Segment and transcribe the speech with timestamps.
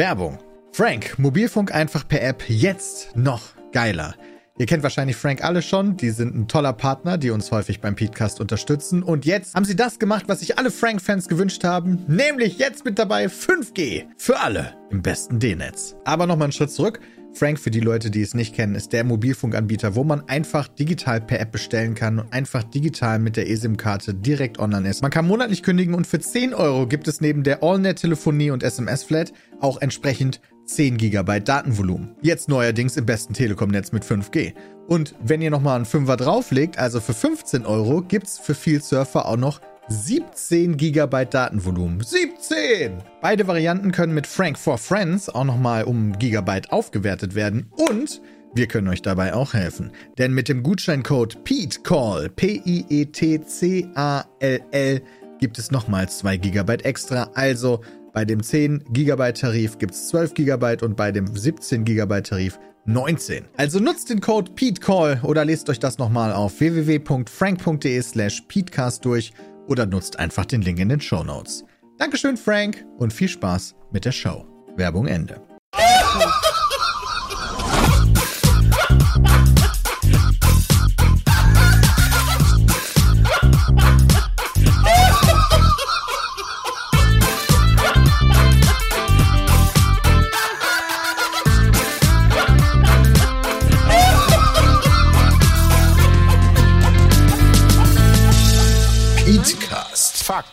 [0.00, 0.38] Werbung.
[0.72, 4.14] Frank, Mobilfunk einfach per App jetzt noch geiler.
[4.56, 7.96] Ihr kennt wahrscheinlich Frank alle schon, die sind ein toller Partner, die uns häufig beim
[7.96, 9.02] Podcast unterstützen.
[9.02, 12.98] Und jetzt haben sie das gemacht, was sich alle Frank-Fans gewünscht haben, nämlich jetzt mit
[12.98, 15.96] dabei 5G für alle im besten D-Netz.
[16.06, 17.00] Aber nochmal einen Schritt zurück.
[17.32, 21.20] Frank, für die Leute, die es nicht kennen, ist der Mobilfunkanbieter, wo man einfach digital
[21.20, 25.00] per App bestellen kann und einfach digital mit der eSIM-Karte direkt online ist.
[25.00, 29.32] Man kann monatlich kündigen und für 10 Euro gibt es neben der AllNet-Telefonie und SMS-Flat
[29.60, 32.14] auch entsprechend 10 GB Datenvolumen.
[32.20, 34.54] Jetzt neuerdings im besten Telekom-Netz mit 5G.
[34.86, 39.26] Und wenn ihr nochmal einen Fünfer drauflegt, also für 15 Euro, gibt's für viel Surfer
[39.26, 39.60] auch noch
[39.92, 42.00] 17 GB Datenvolumen.
[42.00, 43.02] 17!
[43.20, 48.22] Beide Varianten können mit Frank for Friends auch nochmal um Gigabyte aufgewertet werden und
[48.54, 49.90] wir können euch dabei auch helfen.
[50.16, 53.02] Denn mit dem Gutscheincode PETECALL, P-I-E-T-C-A-L-L,
[55.40, 57.30] gibt es nochmal 2 GB extra.
[57.34, 57.80] Also
[58.12, 62.60] bei dem 10 GB Tarif gibt es 12 GB und bei dem 17 GB Tarif
[62.86, 63.44] 19.
[63.56, 69.32] Also nutzt den Code PETECALL oder lest euch das nochmal auf www.frank.de slash PETECAST durch
[69.70, 71.64] oder nutzt einfach den Link in den Show Notes.
[71.96, 74.44] Dankeschön, Frank, und viel Spaß mit der Show.
[74.76, 75.40] Werbung Ende.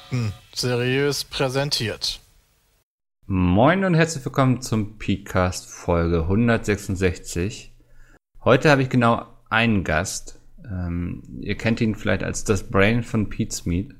[0.07, 2.21] Fakten seriös präsentiert.
[3.25, 7.75] Moin und herzlich willkommen zum Podcast Folge 166.
[8.41, 10.39] Heute habe ich genau einen Gast.
[10.63, 13.95] Ähm, ihr kennt ihn vielleicht als das Brain von Pete's Meat.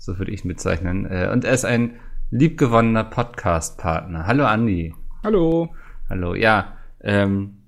[0.00, 1.04] So würde ich ihn bezeichnen.
[1.04, 1.98] Äh, und er ist ein
[2.30, 4.28] liebgewonnener Podcast-Partner.
[4.28, 4.94] Hallo Andi.
[5.24, 5.74] Hallo.
[6.08, 6.76] Hallo, ja.
[7.00, 7.64] Ähm,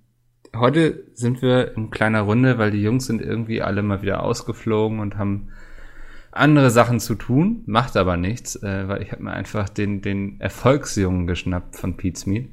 [0.54, 5.00] heute sind wir in kleiner Runde, weil die Jungs sind irgendwie alle mal wieder ausgeflogen
[5.00, 5.48] und haben
[6.36, 10.40] andere Sachen zu tun, macht aber nichts, äh, weil ich habe mir einfach den, den
[10.40, 12.48] Erfolgsjungen geschnappt von Pete's Meat.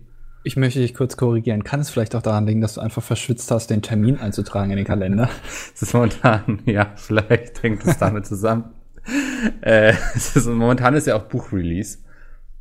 [0.45, 1.63] Ich möchte dich kurz korrigieren.
[1.63, 4.77] Kann es vielleicht auch daran liegen, dass du einfach verschwitzt hast, den Termin einzutragen in
[4.77, 5.29] den Kalender?
[5.73, 8.65] Es ist momentan, ja, vielleicht hängt es damit zusammen.
[9.61, 11.99] äh, es ist, momentan ist ja auch Buchrelease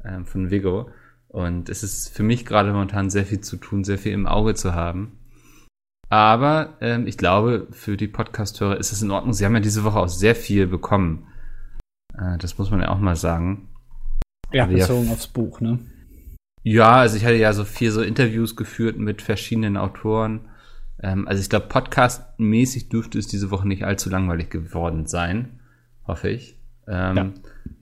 [0.04, 0.90] ähm, von Vigo.
[1.28, 4.54] Und es ist für mich gerade momentan sehr viel zu tun, sehr viel im Auge
[4.54, 5.18] zu haben.
[6.12, 9.32] Aber ähm, ich glaube, für die Podcasthörer ist es in Ordnung.
[9.32, 11.26] Sie haben ja diese Woche auch sehr viel bekommen.
[12.12, 13.70] Äh, das muss man ja auch mal sagen.
[14.52, 15.78] Ja, bezogen ja, aufs Buch, ne?
[16.64, 20.50] Ja, also ich hatte ja so vier so Interviews geführt mit verschiedenen Autoren.
[21.02, 25.60] Ähm, also ich glaube, podcastmäßig dürfte es diese Woche nicht allzu langweilig geworden sein.
[26.06, 26.58] Hoffe ich.
[26.86, 27.30] Ähm, ja.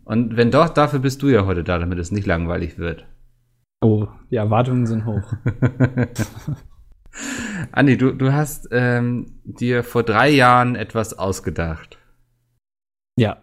[0.05, 3.07] Und wenn doch, dafür bist du ja heute da, damit es nicht langweilig wird.
[3.81, 5.33] Oh, die Erwartungen sind hoch.
[7.72, 11.98] Andi, du, du hast ähm, dir vor drei Jahren etwas ausgedacht.
[13.16, 13.43] Ja.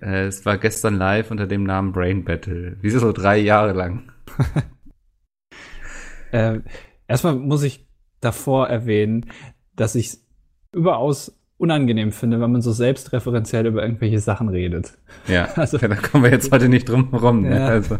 [0.00, 2.76] Äh, es war gestern live unter dem Namen Brain Battle.
[2.80, 4.12] Wieso so drei Jahre lang?
[6.32, 6.60] äh,
[7.06, 7.86] erstmal muss ich
[8.20, 9.26] davor erwähnen,
[9.74, 10.26] dass ich es
[10.72, 14.96] überaus unangenehm finde, wenn man so selbstreferenziell über irgendwelche Sachen redet.
[15.26, 17.42] Ja, also, da kommen wir jetzt heute nicht drum herum.
[17.42, 17.56] Ne?
[17.56, 17.98] Ja, also.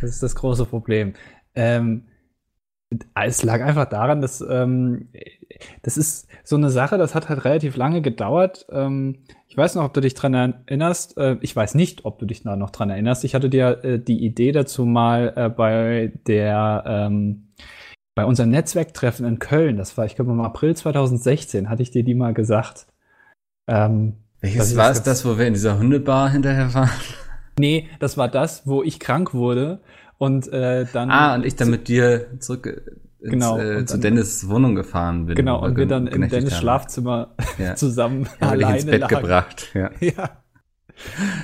[0.00, 1.14] Das ist das große Problem.
[1.54, 2.02] Ähm,
[3.14, 5.08] es lag einfach daran, dass ähm,
[5.82, 8.66] das ist so eine Sache, das hat halt relativ lange gedauert.
[8.70, 11.16] Ähm, ich weiß noch, ob du dich dran erinnerst.
[11.16, 13.24] Äh, ich weiß nicht, ob du dich da noch dran erinnerst.
[13.24, 17.48] Ich hatte dir äh, die Idee dazu mal äh, bei der ähm,
[18.14, 22.02] bei unserem Netzwerktreffen in Köln, das war, ich glaube, im April 2016, hatte ich dir
[22.02, 22.86] die mal gesagt.
[23.68, 26.90] Ähm, Welches war es das, wo wir in dieser Hundebar hinterher waren?
[27.58, 29.80] Nee, das war das, wo ich krank wurde
[30.18, 31.10] und äh, dann.
[31.10, 32.66] Ah, und ich dann mit dir zurück
[33.20, 35.34] ins, genau, äh, zu dann, Dennis Wohnung gefahren bin.
[35.34, 36.60] Genau, und wir dann im Dennis haben.
[36.60, 37.74] Schlafzimmer ja.
[37.76, 39.16] zusammen ja, alleine ins Bett lagen.
[39.16, 39.70] gebracht.
[39.74, 39.90] Ja.
[40.00, 40.30] ja.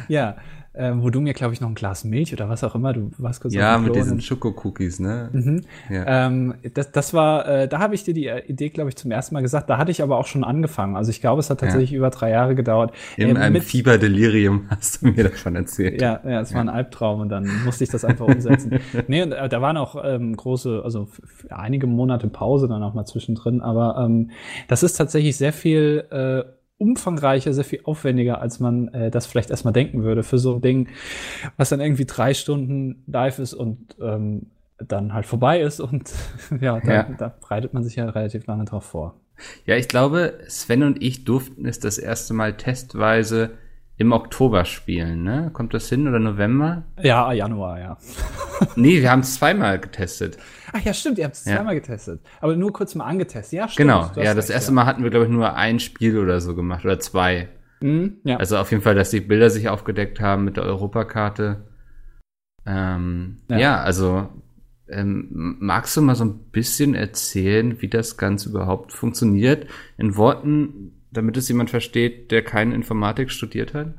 [0.09, 0.37] ja
[0.75, 3.10] ähm, wo du mir, glaube ich, noch ein Glas Milch oder was auch immer, du
[3.19, 5.28] warst kurz Ja, mit diesen Schoko-Cookies, ne?
[5.33, 5.60] Mhm.
[5.91, 6.26] Ja.
[6.26, 9.35] Ähm, das, das war, äh, da habe ich dir die Idee, glaube ich, zum ersten
[9.35, 9.69] Mal gesagt.
[9.69, 10.97] Da hatte ich aber auch schon angefangen.
[10.97, 11.99] Also ich glaube, es hat tatsächlich ja.
[11.99, 12.94] über drei Jahre gedauert.
[13.19, 16.00] In ähm, einem Fieberdelirium hast du mir davon erzählt.
[16.00, 18.79] Ja, ja, es war ein Albtraum und dann musste ich das einfach umsetzen.
[19.08, 21.08] nee, und äh, da waren auch ähm, große, also
[21.50, 24.31] einige Monate Pause dann auch mal zwischendrin, aber ähm,
[24.69, 26.44] das ist tatsächlich sehr viel äh,
[26.82, 30.61] umfangreicher, sehr viel aufwendiger, als man äh, das vielleicht erstmal denken würde für so ein
[30.61, 30.88] Ding,
[31.56, 34.46] was dann irgendwie drei Stunden live ist und ähm,
[34.79, 36.12] dann halt vorbei ist und
[36.61, 39.14] ja, da, ja, da bereitet man sich ja relativ lange drauf vor.
[39.64, 43.50] Ja, ich glaube, Sven und ich durften es das erste Mal testweise
[43.96, 45.50] im Oktober spielen, ne?
[45.52, 46.82] Kommt das hin oder November?
[47.00, 47.99] Ja, Januar, ja.
[48.76, 50.38] nee, wir haben es zweimal getestet.
[50.73, 51.57] Ach ja, stimmt, ihr habt es Ja.
[51.57, 52.21] zweimal getestet.
[52.41, 53.53] Aber nur kurz mal angetestet.
[53.59, 53.89] Ja, stimmt.
[53.89, 56.55] Genau, ja, das recht, erste Mal hatten wir, glaube ich, nur ein Spiel oder so
[56.55, 57.49] gemacht oder zwei.
[57.81, 58.37] Mhm, ja.
[58.37, 61.65] Also auf jeden Fall, dass die Bilder sich aufgedeckt haben mit der Europakarte.
[62.65, 63.59] Ähm, ja.
[63.59, 63.81] Ja.
[63.83, 64.29] also
[64.89, 69.67] ähm, magst du mal so ein bisschen erzählen, wie das Ganze überhaupt funktioniert?
[69.97, 73.95] In Worten, damit es jemand versteht, der keine Informatik studiert hat?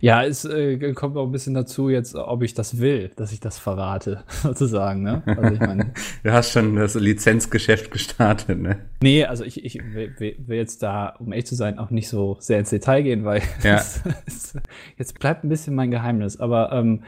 [0.00, 3.40] Ja, es äh, kommt auch ein bisschen dazu jetzt, ob ich das will, dass ich
[3.40, 5.22] das verrate, sozusagen, ne?
[5.26, 5.92] Also ich meine,
[6.22, 8.80] Du hast schon das Lizenzgeschäft gestartet, ne?
[9.02, 12.08] nee, also ich, ich will, will will jetzt da, um ehrlich zu sein, auch nicht
[12.08, 13.76] so sehr ins Detail gehen, weil Ja.
[13.76, 14.58] es, es,
[14.96, 16.38] jetzt bleibt ein bisschen mein Geheimnis.
[16.40, 17.02] Aber ähm,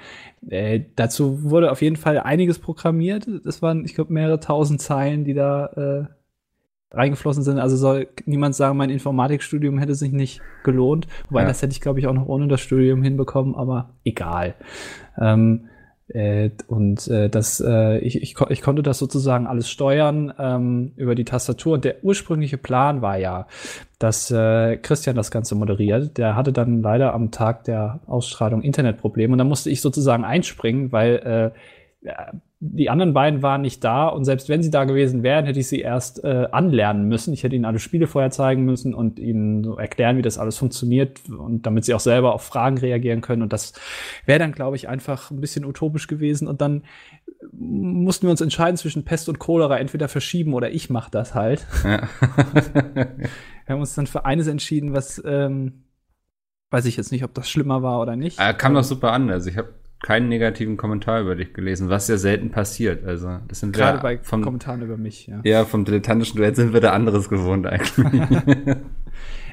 [0.49, 3.27] äh, dazu wurde auf jeden Fall einiges programmiert.
[3.45, 5.67] Das waren, ich glaube, mehrere tausend Zeilen, die da
[6.09, 6.13] äh,
[6.97, 7.59] reingeflossen sind.
[7.59, 11.07] Also soll niemand sagen, mein Informatikstudium hätte sich nicht gelohnt.
[11.29, 11.49] Wobei Ja.
[11.49, 14.55] das hätte ich, glaube ich, auch noch ohne das Studium hinbekommen, aber egal.
[15.21, 15.69] Ähm,
[16.09, 21.17] äh, und äh, das, äh, ich, ich, ich konnte das sozusagen alles steuern ähm, über
[21.17, 21.75] die Tastatur.
[21.75, 23.49] Und der ursprüngliche Plan war ja,
[23.99, 26.17] dass äh, Christian das Ganze moderiert.
[26.17, 30.93] Der hatte dann leider am Tag der Ausstrahlung Internetprobleme und da musste ich sozusagen einspringen,
[30.93, 31.59] weil äh,
[32.61, 35.69] die anderen beiden waren nicht da und selbst wenn sie da gewesen wären, hätte ich
[35.69, 37.35] sie erst äh, anlernen müssen.
[37.35, 40.57] Ich hätte ihnen alle Spiele vorher zeigen müssen und ihnen so erklären, wie das alles
[40.57, 43.43] funktioniert und damit sie auch selber auf Fragen reagieren können.
[43.43, 43.75] Und das
[44.25, 46.49] wäre dann, glaube ich, einfach ein bisschen utopisch gewesen.
[46.49, 46.85] Und dann
[47.53, 51.67] mussten wir uns entscheiden zwischen Pest und Cholera, entweder verschieben oder ich mache das halt.
[51.85, 52.09] Ja.
[53.67, 55.85] Wir haben uns dann für eines entschieden, was ähm,
[56.71, 58.39] weiß ich jetzt nicht, ob das schlimmer war oder nicht.
[58.39, 59.31] äh, kam doch super an.
[59.31, 63.05] Also ich habe keinen negativen Kommentar über dich gelesen, was ja selten passiert.
[63.05, 65.41] Also das sind Gerade bei vom, Kommentaren über mich, ja.
[65.45, 67.97] ja, vom dilettantischen Duett sind wir da anderes gewohnt eigentlich.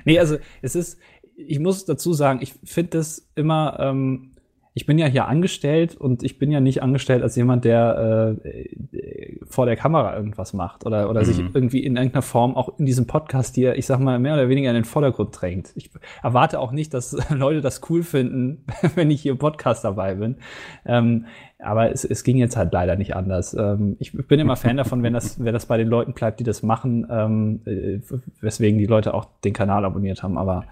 [0.05, 0.99] Nee, also es ist,
[1.35, 4.31] ich muss dazu sagen, ich finde das immer, ähm,
[4.75, 9.37] ich bin ja hier angestellt und ich bin ja nicht angestellt als jemand, der äh,
[9.45, 11.51] vor der Kamera irgendwas macht oder, oder sich Mhm.
[11.53, 14.69] irgendwie in irgendeiner Form auch in diesem Podcast hier, ich sag mal, mehr oder weniger
[14.69, 15.71] in den Vordergrund drängt.
[15.75, 15.91] Ich
[16.23, 18.65] erwarte auch nicht, dass Leute das cool finden,
[18.95, 20.37] wenn ich hier im Podcast dabei bin.
[20.85, 21.25] Ähm,
[21.59, 23.53] aber es, es ging jetzt halt leider nicht anders.
[23.53, 26.43] Ähm, ich bin immer Fan davon, wenn das, wenn das bei den Leuten bleibt, die
[26.43, 27.99] das machen, ähm, äh,
[28.41, 30.37] weswegen die Leute auch den Kanal abonniert haben.
[30.37, 30.65] Aber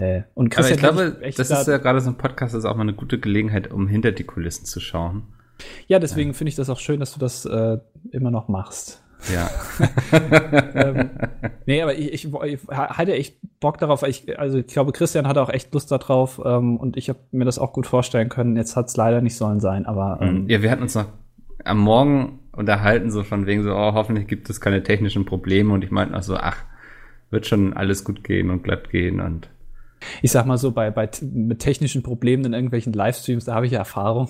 [0.00, 2.54] äh, und Aber ich Christian, glaube, echt das da- ist ja gerade so ein Podcast,
[2.54, 5.22] das ist auch mal eine gute Gelegenheit, um hinter die Kulissen zu schauen.
[5.86, 7.78] ja, deswegen finde ich das auch schön, dass du das äh,
[8.12, 9.02] immer noch machst.
[9.34, 9.50] Ja.
[10.74, 11.10] ähm,
[11.66, 14.04] nee, aber ich, ich, ich hatte echt Bock darauf.
[14.04, 17.44] Ich, also ich glaube, Christian hatte auch echt Lust darauf ähm, und ich habe mir
[17.44, 18.56] das auch gut vorstellen können.
[18.56, 21.06] Jetzt hat es leider nicht sollen sein, aber ähm, ja, wir hatten uns noch
[21.64, 25.72] am Morgen unterhalten, so von wegen so, oh, hoffentlich gibt es keine technischen Probleme.
[25.74, 26.58] Und ich meinte noch so, ach,
[27.30, 29.48] wird schon alles gut gehen und glatt gehen und
[30.22, 33.72] ich sag mal so, bei, bei mit technischen Problemen in irgendwelchen Livestreams, da habe ich
[33.72, 34.28] ja Erfahrung.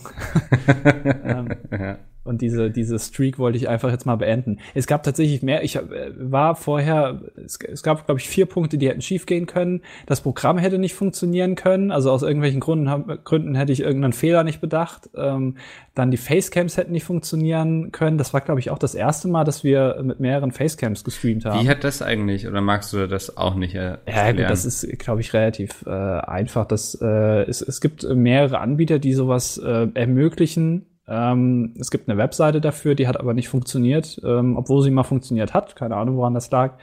[1.25, 1.99] ähm, ja.
[2.29, 4.59] Und diese, diese Streak wollte ich einfach jetzt mal beenden.
[4.75, 5.65] Es gab tatsächlich mehr.
[5.65, 5.83] Ich äh,
[6.17, 9.81] war vorher, es, es gab, glaube ich, vier Punkte, die hätten schief gehen können.
[10.05, 11.91] Das Programm hätte nicht funktionieren können.
[11.91, 15.09] Also aus irgendwelchen Gründen, Gründen hätte ich irgendeinen Fehler nicht bedacht.
[15.17, 15.57] Ähm,
[15.95, 18.19] dann die Facecams hätten nicht funktionieren können.
[18.19, 21.65] Das war, glaube ich, auch das erste Mal, dass wir mit mehreren Facecams gestreamt haben.
[21.65, 24.37] Wie hat das eigentlich, oder magst du das auch nicht äh, Ja, erklären?
[24.37, 26.67] gut, das ist, glaube ich, relativ äh, einfach.
[26.67, 30.85] Das, äh, es, es gibt mehrere Anbieter, die sowas äh, ermöglichen.
[31.09, 35.05] Ähm, es gibt eine Webseite dafür, die hat aber nicht funktioniert, ähm, obwohl sie mal
[35.05, 35.75] funktioniert hat.
[35.77, 36.75] Keine Ahnung, woran das lag.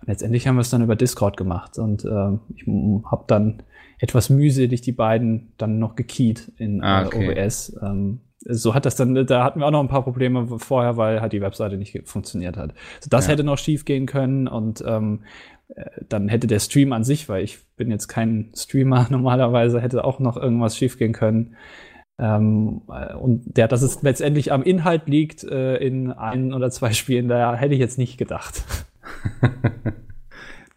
[0.00, 2.66] Und letztendlich haben wir es dann über Discord gemacht und ähm, ich
[3.10, 3.62] habe dann
[3.98, 7.30] etwas mühselig die beiden dann noch gekeyt in Ah, äh, okay.
[7.42, 7.76] OBS.
[7.82, 11.20] Ähm, so hat das dann, da hatten wir auch noch ein paar Probleme vorher, weil
[11.20, 12.72] halt die Webseite nicht funktioniert hat.
[13.00, 13.32] So, das Ja.
[13.32, 15.20] hätte noch schief gehen können und ähm,
[15.74, 20.04] äh, dann hätte der Stream an sich, weil ich bin jetzt kein Streamer normalerweise, hätte
[20.04, 21.54] auch noch irgendwas schief gehen können.
[22.20, 26.92] Ähm, äh, und der, dass es letztendlich am Inhalt liegt äh, in ein oder zwei
[26.92, 28.62] Spielen, da hätte ich jetzt nicht gedacht.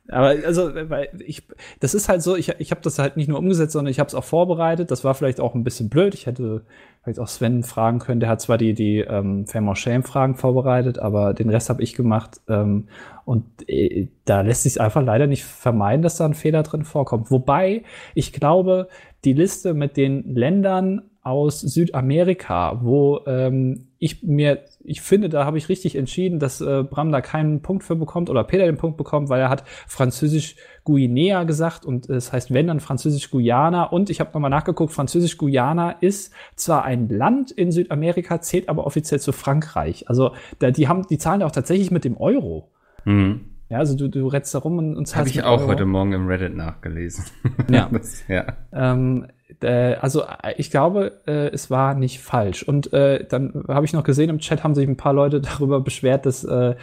[0.09, 1.43] Aber also, weil ich,
[1.79, 4.07] das ist halt so, ich, ich habe das halt nicht nur umgesetzt, sondern ich habe
[4.07, 4.91] es auch vorbereitet.
[4.91, 6.13] Das war vielleicht auch ein bisschen blöd.
[6.13, 6.65] Ich hätte
[7.01, 8.19] vielleicht auch Sven fragen können.
[8.19, 11.81] Der hat zwar die, die ähm, Fame or Shame Fragen vorbereitet, aber den Rest habe
[11.81, 12.41] ich gemacht.
[12.47, 12.87] Ähm,
[13.25, 17.31] und äh, da lässt sich einfach leider nicht vermeiden, dass da ein Fehler drin vorkommt.
[17.31, 17.83] Wobei
[18.13, 18.89] ich glaube,
[19.25, 25.57] die Liste mit den Ländern aus Südamerika, wo ähm, ich mir, ich finde, da habe
[25.57, 28.97] ich richtig entschieden, dass äh, Bram da keinen Punkt für bekommt oder Peter den Punkt
[28.97, 33.85] bekommt, weil er hat Französisch Guinea gesagt und es das heißt, wenn dann Französisch Guyana
[33.85, 38.85] und ich habe nochmal nachgeguckt, Französisch Guyana ist zwar ein Land in Südamerika, zählt aber
[38.85, 40.09] offiziell zu Frankreich.
[40.09, 42.69] Also da, die haben, die zahlen auch tatsächlich mit dem Euro.
[43.05, 43.53] Mhm.
[43.69, 45.69] Ja, also du, du rennst da rum und, und Habe ich auch Euro.
[45.69, 47.25] heute Morgen im Reddit nachgelesen.
[47.69, 47.89] Ja.
[47.91, 48.45] das, ja.
[48.71, 49.27] Ähm,
[49.61, 50.23] äh, also
[50.57, 52.63] ich glaube, äh, es war nicht falsch.
[52.63, 55.81] Und äh, dann habe ich noch gesehen, im Chat haben sich ein paar Leute darüber
[55.81, 56.75] beschwert, dass äh,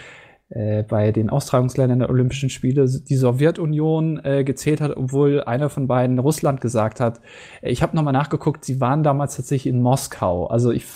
[0.51, 5.87] äh, bei den Austragungsländern der Olympischen Spiele die Sowjetunion äh, gezählt hat, obwohl einer von
[5.87, 7.21] beiden Russland gesagt hat.
[7.63, 10.49] Ich habe nochmal nachgeguckt, sie waren damals tatsächlich in Moskau.
[10.49, 10.87] Also ich,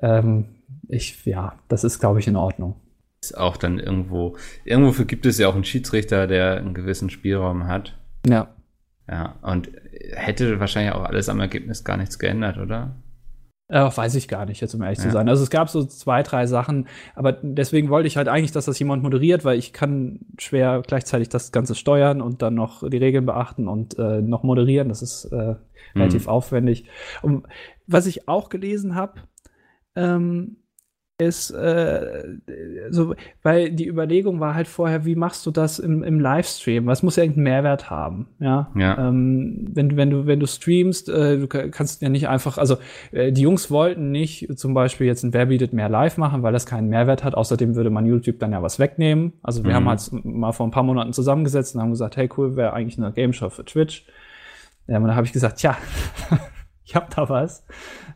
[0.00, 2.76] ähm, ich, ja, das ist, glaube ich, in Ordnung.
[3.22, 7.66] Ist auch dann irgendwo, irgendwo gibt es ja auch einen Schiedsrichter, der einen gewissen Spielraum
[7.66, 7.98] hat.
[8.26, 8.48] Ja.
[9.08, 9.70] Ja, und
[10.12, 12.94] hätte wahrscheinlich auch alles am Ergebnis gar nichts geändert, oder?
[13.68, 15.04] Äh, weiß ich gar nicht, jetzt um ehrlich ja.
[15.04, 15.28] zu sein.
[15.30, 18.78] Also es gab so zwei, drei Sachen, aber deswegen wollte ich halt eigentlich, dass das
[18.78, 23.24] jemand moderiert, weil ich kann schwer gleichzeitig das Ganze steuern und dann noch die Regeln
[23.24, 24.90] beachten und äh, noch moderieren.
[24.90, 25.54] Das ist äh,
[25.94, 26.32] relativ mhm.
[26.32, 26.84] aufwendig.
[27.22, 27.46] Und
[27.86, 29.22] was ich auch gelesen habe,
[29.96, 30.58] ähm,
[31.22, 32.36] ist, äh,
[32.90, 36.86] so, weil die Überlegung war halt vorher, wie machst du das im, im Livestream?
[36.86, 38.28] Was muss ja irgendeinen Mehrwert haben?
[38.38, 38.70] Ja.
[38.74, 39.08] ja.
[39.08, 42.76] Ähm, wenn, wenn du, wenn du streamst, äh, du kannst ja nicht einfach, also
[43.12, 46.52] äh, die Jungs wollten nicht zum Beispiel jetzt ein Wer bietet mehr live machen, weil
[46.52, 47.34] das keinen Mehrwert hat.
[47.34, 49.32] Außerdem würde man YouTube dann ja was wegnehmen.
[49.42, 49.74] Also wir mhm.
[49.74, 52.98] haben halt mal vor ein paar Monaten zusammengesetzt und haben gesagt, hey cool, wäre eigentlich
[52.98, 54.06] eine Game Show für Twitch.
[54.86, 55.76] Ja, und dann habe ich gesagt, tja,
[56.84, 57.64] ich hab da was.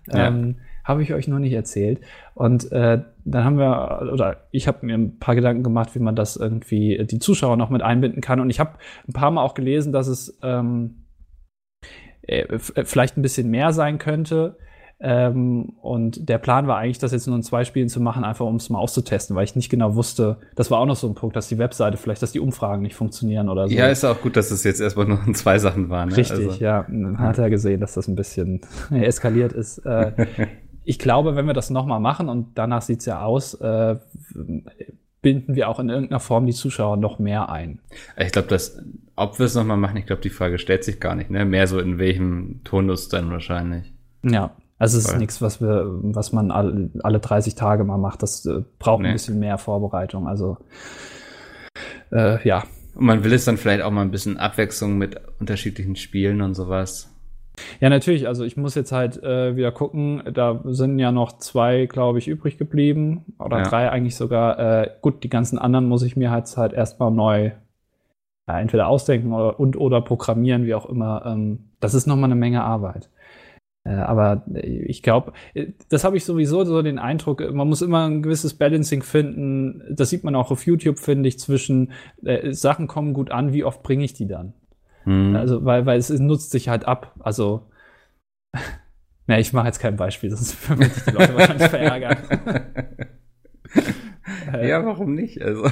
[0.09, 0.29] Ja.
[0.29, 2.00] Ähm, habe ich euch noch nicht erzählt.
[2.35, 6.14] Und äh, dann haben wir, oder ich habe mir ein paar Gedanken gemacht, wie man
[6.14, 8.40] das irgendwie die Zuschauer noch mit einbinden kann.
[8.40, 11.07] Und ich habe ein paar Mal auch gelesen, dass es ähm,
[12.23, 14.57] äh, vielleicht ein bisschen mehr sein könnte.
[14.99, 18.47] Ähm, und der Plan war eigentlich, das jetzt nur in zwei Spielen zu machen, einfach
[18.47, 21.14] um es mal auszutesten, weil ich nicht genau wusste, das war auch noch so ein
[21.14, 23.75] Punkt, dass die Webseite vielleicht, dass die Umfragen nicht funktionieren oder so.
[23.75, 26.09] Ja, ist auch gut, dass es jetzt erstmal nur in zwei Sachen waren.
[26.09, 26.16] Ne?
[26.16, 26.64] Richtig, also.
[26.64, 26.87] ja.
[26.88, 29.78] Man hat ja gesehen, dass das ein bisschen eskaliert ist.
[29.85, 30.12] Äh,
[30.87, 33.97] ich glaube, wenn wir das nochmal machen und danach sieht's ja aus, äh,
[35.21, 37.81] binden wir auch in irgendeiner Form die Zuschauer noch mehr ein.
[38.16, 38.78] Ich glaube, dass,
[39.16, 41.45] ob wir es nochmal machen, ich glaube, die Frage stellt sich gar nicht, ne?
[41.45, 43.93] Mehr so in welchem Tonus dann wahrscheinlich.
[44.23, 44.52] Ja.
[44.78, 48.23] Also es ist nichts, was wir, was man alle, alle 30 Tage mal macht.
[48.23, 49.09] Das äh, braucht nee.
[49.09, 50.28] ein bisschen mehr Vorbereitung.
[50.28, 50.59] Also
[52.12, 52.62] äh, ja.
[52.95, 56.55] Und man will es dann vielleicht auch mal ein bisschen Abwechslung mit unterschiedlichen Spielen und
[56.55, 57.11] sowas.
[57.81, 58.27] Ja, natürlich.
[58.27, 60.23] Also ich muss jetzt halt äh, wieder gucken.
[60.33, 63.25] Da sind ja noch zwei, glaube ich, übrig geblieben.
[63.39, 63.65] Oder ja.
[63.65, 64.59] drei eigentlich sogar.
[64.59, 67.53] Äh, gut, die ganzen anderen muss ich mir halt, halt erstmal neu
[68.49, 71.25] ja, entweder ausdenken oder, und oder programmieren, wie auch immer.
[71.27, 73.11] Ähm, das ist nochmal eine Menge Arbeit.
[73.85, 75.33] Äh, aber ich glaube,
[75.89, 79.83] das habe ich sowieso so den Eindruck, man muss immer ein gewisses Balancing finden.
[79.91, 81.93] Das sieht man auch auf YouTube, finde ich, zwischen
[82.25, 84.53] äh, Sachen kommen gut an, wie oft bringe ich die dann?
[85.07, 85.37] Mhm.
[85.37, 87.15] Also, weil, weil es nutzt sich halt ab.
[87.21, 87.71] Also,
[89.27, 92.19] na, ich mache jetzt kein Beispiel, das würde die Leute wahrscheinlich verärgern.
[94.63, 95.41] ja, warum nicht?
[95.41, 95.71] Also.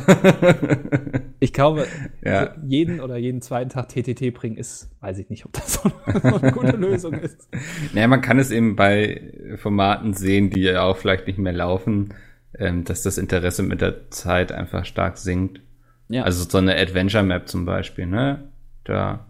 [1.41, 1.87] ich glaube,
[2.25, 2.55] ja.
[2.64, 6.53] jeden oder jeden zweiten Tag TTT bringen ist, weiß ich nicht, ob das so eine,
[6.53, 7.49] gute Lösung ist.
[7.93, 12.14] Naja, man kann es eben bei Formaten sehen, die ja auch vielleicht nicht mehr laufen,
[12.57, 15.61] ähm, dass das Interesse mit der Zeit einfach stark sinkt.
[16.09, 16.23] Ja.
[16.23, 18.49] Also so eine Adventure Map zum Beispiel, ne?
[18.85, 19.26] Da,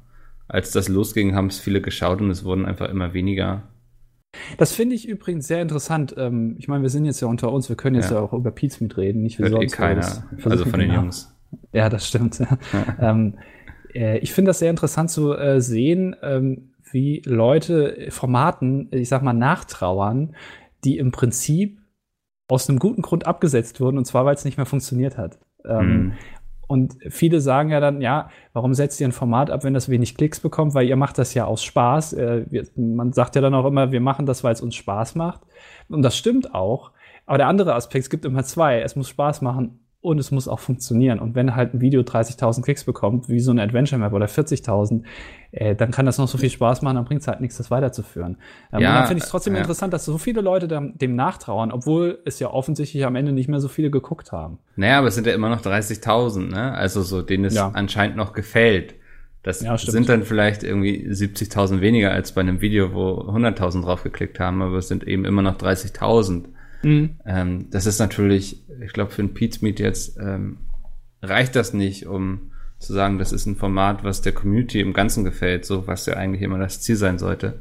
[0.48, 3.62] als das losging, haben es viele geschaut und es wurden einfach immer weniger.
[4.58, 6.14] Das finde ich übrigens sehr interessant.
[6.18, 8.32] Ähm, ich meine, wir sind jetzt ja unter uns, wir können jetzt ja, ja auch
[8.32, 9.72] über Pete's mitreden, nicht wie Hört sonst.
[9.72, 11.34] Eh keiner, also von den Jungs.
[11.72, 12.42] Ja, das stimmt.
[13.00, 13.34] ähm,
[13.94, 19.22] äh, ich finde das sehr interessant zu äh, sehen, ähm, wie Leute Formaten, ich sag
[19.22, 20.34] mal, nachtrauern,
[20.84, 21.80] die im Prinzip
[22.48, 25.38] aus einem guten Grund abgesetzt wurden, und zwar, weil es nicht mehr funktioniert hat.
[25.64, 26.12] Ähm, mhm.
[26.66, 30.16] Und viele sagen ja dann, ja, warum setzt ihr ein Format ab, wenn das wenig
[30.16, 30.74] Klicks bekommt?
[30.74, 32.14] Weil ihr macht das ja aus Spaß.
[32.14, 35.14] Äh, wir, man sagt ja dann auch immer, wir machen das, weil es uns Spaß
[35.14, 35.42] macht.
[35.88, 36.92] Und das stimmt auch.
[37.26, 38.80] Aber der andere Aspekt, es gibt immer zwei.
[38.80, 41.18] Es muss Spaß machen und es muss auch funktionieren.
[41.18, 45.02] Und wenn halt ein Video 30.000 Klicks bekommt, wie so eine Adventure Map oder 40.000,
[45.50, 47.70] äh, dann kann das noch so viel Spaß machen, dann bringt es halt nichts, das
[47.70, 48.36] weiterzuführen.
[48.70, 49.60] Ähm, ja, und dann finde ich es trotzdem ja.
[49.60, 53.48] interessant, dass so viele Leute dem, dem nachtrauern, obwohl es ja offensichtlich am Ende nicht
[53.48, 54.58] mehr so viele geguckt haben.
[54.76, 56.74] Naja, aber es sind ja immer noch 30.000, ne?
[56.74, 57.70] Also so, denen es ja.
[57.72, 58.96] anscheinend noch gefällt.
[59.42, 64.02] Das ja, sind dann vielleicht irgendwie 70.000 weniger als bei einem Video, wo 100.000 drauf
[64.02, 66.44] geklickt haben, aber es sind eben immer noch 30.000.
[66.84, 67.20] Mhm.
[67.24, 70.58] Ähm, das ist natürlich, ich glaube, für ein Pete's Meet jetzt ähm,
[71.22, 75.24] reicht das nicht, um zu sagen, das ist ein Format, was der Community im Ganzen
[75.24, 77.60] gefällt, so was ja eigentlich immer das Ziel sein sollte.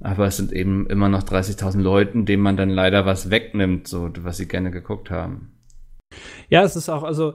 [0.00, 4.10] Aber es sind eben immer noch 30.000 Leuten, denen man dann leider was wegnimmt, so
[4.20, 5.52] was sie gerne geguckt haben.
[6.48, 7.34] Ja, es ist auch, also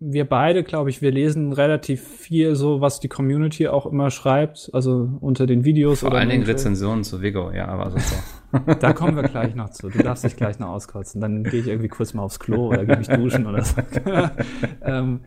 [0.00, 4.70] wir beide, glaube ich, wir lesen relativ viel so, was die Community auch immer schreibt,
[4.72, 6.00] also unter den Videos.
[6.00, 7.98] Vor allen Dingen Rezensionen zu Vigo, ja, aber so.
[8.80, 9.88] Da kommen wir gleich noch zu.
[9.88, 11.20] Du darfst dich gleich noch auskotzen.
[11.20, 13.76] Dann gehe ich irgendwie kurz mal aufs Klo oder gehe mich duschen oder so.
[14.82, 15.20] ähm,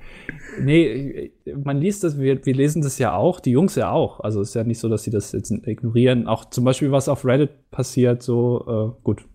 [0.59, 1.31] nee,
[1.63, 4.21] man liest das, wir, wir lesen das ja auch, die Jungs ja auch.
[4.21, 6.27] Also es ist ja nicht so, dass sie das jetzt ignorieren.
[6.27, 9.25] Auch zum Beispiel, was auf Reddit passiert, so, äh, gut,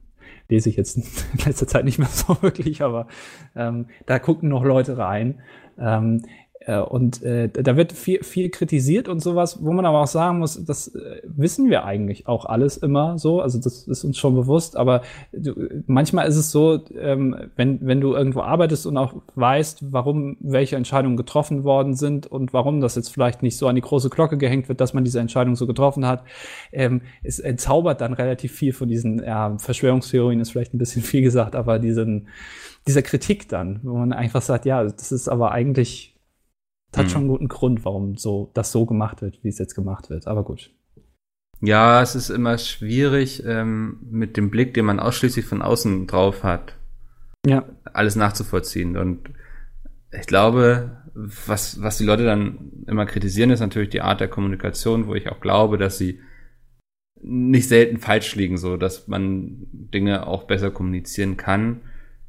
[0.49, 1.05] lese ich jetzt in
[1.45, 3.07] letzter Zeit nicht mehr so wirklich, aber
[3.55, 5.41] ähm, da gucken noch Leute rein.
[5.79, 6.29] Ähm, äh,
[6.75, 10.65] und äh, da wird viel, viel kritisiert und sowas, wo man aber auch sagen muss,
[10.65, 14.77] das äh, wissen wir eigentlich auch alles immer so, also das ist uns schon bewusst,
[14.77, 15.55] aber du,
[15.87, 20.75] manchmal ist es so, ähm, wenn, wenn du irgendwo arbeitest und auch weißt, warum welche
[20.75, 24.37] Entscheidungen getroffen worden sind und warum das jetzt vielleicht nicht so an die große Glocke
[24.37, 26.25] gehängt wird, dass man diese Entscheidung so getroffen hat,
[26.73, 31.23] ähm, es entzaubert dann relativ viel von diesen ja, Verschwörungstheorien, ist vielleicht ein bisschen viel
[31.23, 32.27] gesagt, aber diesen,
[32.89, 36.16] dieser Kritik dann, wo man einfach sagt, ja, das ist aber eigentlich
[36.93, 37.11] das hat Mhm.
[37.11, 40.27] schon einen guten Grund, warum so das so gemacht wird, wie es jetzt gemacht wird.
[40.27, 40.73] Aber gut.
[41.61, 46.43] Ja, es ist immer schwierig, ähm, mit dem Blick, den man ausschließlich von außen drauf
[46.45, 46.77] hat,
[47.47, 47.65] Ja.
[47.85, 48.97] alles nachzuvollziehen.
[48.97, 49.31] Und
[50.13, 55.07] ich glaube, was, was die Leute dann immer kritisieren, ist natürlich die Art der Kommunikation,
[55.07, 56.21] wo ich auch glaube, dass sie
[57.23, 61.81] nicht selten falsch liegen, so dass man Dinge auch besser kommunizieren kann.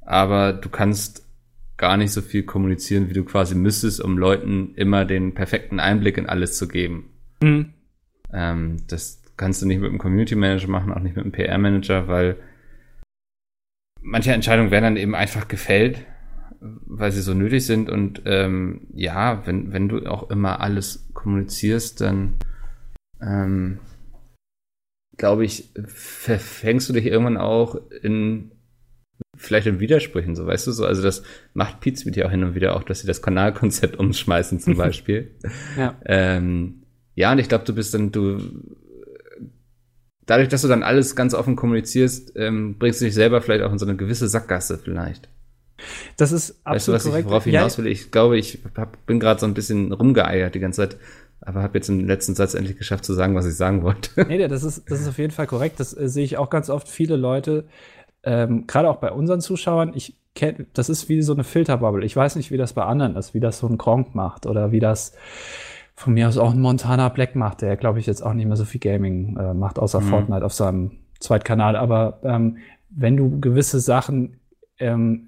[0.02, 1.27] Aber du kannst
[1.78, 6.18] gar nicht so viel kommunizieren, wie du quasi müsstest, um Leuten immer den perfekten Einblick
[6.18, 7.10] in alles zu geben.
[7.42, 7.74] Mhm.
[8.34, 11.58] Ähm, das kannst du nicht mit einem Community Manager machen, auch nicht mit einem PR
[11.58, 12.38] Manager, weil
[14.02, 16.04] manche Entscheidungen werden dann eben einfach gefällt,
[16.60, 17.90] weil sie so nötig sind.
[17.90, 22.34] Und ähm, ja, wenn, wenn du auch immer alles kommunizierst, dann
[23.22, 23.80] ähm,
[25.18, 28.52] glaube ich, verfängst du dich irgendwann auch in
[29.48, 30.86] vielleicht in Widersprüchen, so weißt du so.
[30.86, 31.24] Also das
[31.54, 35.32] macht Pizmeet ja auch hin und wieder auch, dass sie das Kanalkonzept umschmeißen zum Beispiel.
[35.78, 35.96] Ja.
[36.06, 36.84] Ähm,
[37.16, 38.40] ja, und ich glaube, du bist dann, du,
[40.26, 43.72] dadurch, dass du dann alles ganz offen kommunizierst, ähm, bringst du dich selber vielleicht auch
[43.72, 45.30] in so eine gewisse Sackgasse vielleicht.
[46.18, 47.30] Das ist absolut weißt du, was ich, korrekt.
[47.30, 47.88] worauf ich hinaus will?
[47.88, 50.98] Ich glaube, ich hab, bin gerade so ein bisschen rumgeeiert die ganze Zeit,
[51.40, 54.26] aber habe jetzt im letzten Satz endlich geschafft zu sagen, was ich sagen wollte.
[54.28, 55.80] Nee, das ist, das ist auf jeden Fall korrekt.
[55.80, 56.88] Das äh, sehe ich auch ganz oft.
[56.88, 57.66] Viele Leute,
[58.28, 62.04] ähm, gerade auch bei unseren Zuschauern, ich kenne, das ist wie so eine Filterbubble.
[62.06, 64.72] Ich weiß nicht, wie das bei anderen ist, wie das so ein Gronk macht oder
[64.74, 65.14] wie das
[65.96, 68.58] von mir aus auch ein Montana Black macht, der, glaube ich, jetzt auch nicht mehr
[68.58, 70.06] so viel Gaming äh, macht, außer Mhm.
[70.10, 71.76] Fortnite auf seinem Zweitkanal.
[71.78, 72.58] Aber ähm,
[72.90, 74.38] wenn du gewisse Sachen
[74.78, 75.27] ähm,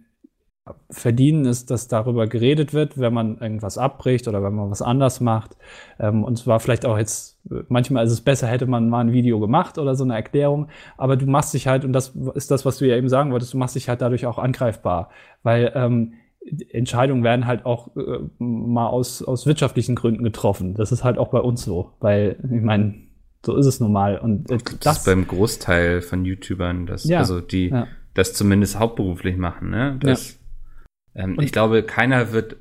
[0.90, 5.22] verdienen, ist, dass darüber geredet wird, wenn man irgendwas abbricht oder wenn man was anders
[5.22, 5.58] macht.
[6.00, 9.40] Ähm, und zwar vielleicht auch jetzt, manchmal ist es besser, hätte man mal ein Video
[9.40, 12.78] gemacht oder so eine Erklärung, aber du machst dich halt, und das ist das, was
[12.78, 15.10] du ja eben sagen wolltest, du machst dich halt dadurch auch angreifbar,
[15.44, 16.14] weil ähm,
[16.70, 20.74] Entscheidungen werden halt auch äh, mal aus, aus wirtschaftlichen Gründen getroffen.
[20.74, 22.96] Das ist halt auch bei uns so, weil, ich meine,
[23.46, 24.18] so ist es nun mal.
[24.18, 27.88] Und äh, Das, ist beim Großteil von YouTubern, das, Ja, also die ja.
[28.14, 29.98] das zumindest hauptberuflich machen, ne?
[30.02, 30.39] Das,
[31.20, 32.56] ähm, ich glaube, keiner wird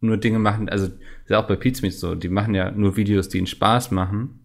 [0.00, 3.28] nur Dinge machen, also ist ja auch bei Pizmeet so, die machen ja nur Videos,
[3.28, 4.40] die ihnen Spaß machen.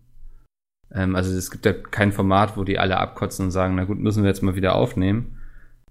[0.94, 4.00] Ähm, also es gibt ja kein Format, wo die alle abkotzen und sagen, na gut,
[4.00, 5.38] müssen wir jetzt mal wieder aufnehmen.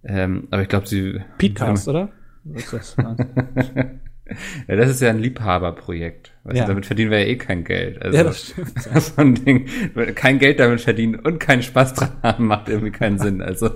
[0.04, 1.20] Ähm, aber ich glaube, sie.
[1.38, 2.10] Podcast, oder?
[2.44, 2.96] Das?
[4.68, 6.32] ja, das ist ja ein Liebhaberprojekt.
[6.46, 6.62] Ja.
[6.62, 8.00] du, damit verdienen wir ja eh kein Geld.
[8.00, 8.80] Also, ja, das stimmt.
[8.94, 9.68] so ein Ding,
[10.14, 13.42] kein Geld damit verdienen und keinen Spaß dran haben, macht irgendwie keinen Sinn.
[13.42, 13.70] Also.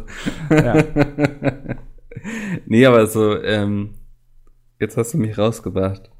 [0.51, 0.85] Ja.
[2.66, 3.94] nee, aber so, ähm,
[4.79, 6.11] jetzt hast du mich rausgebracht.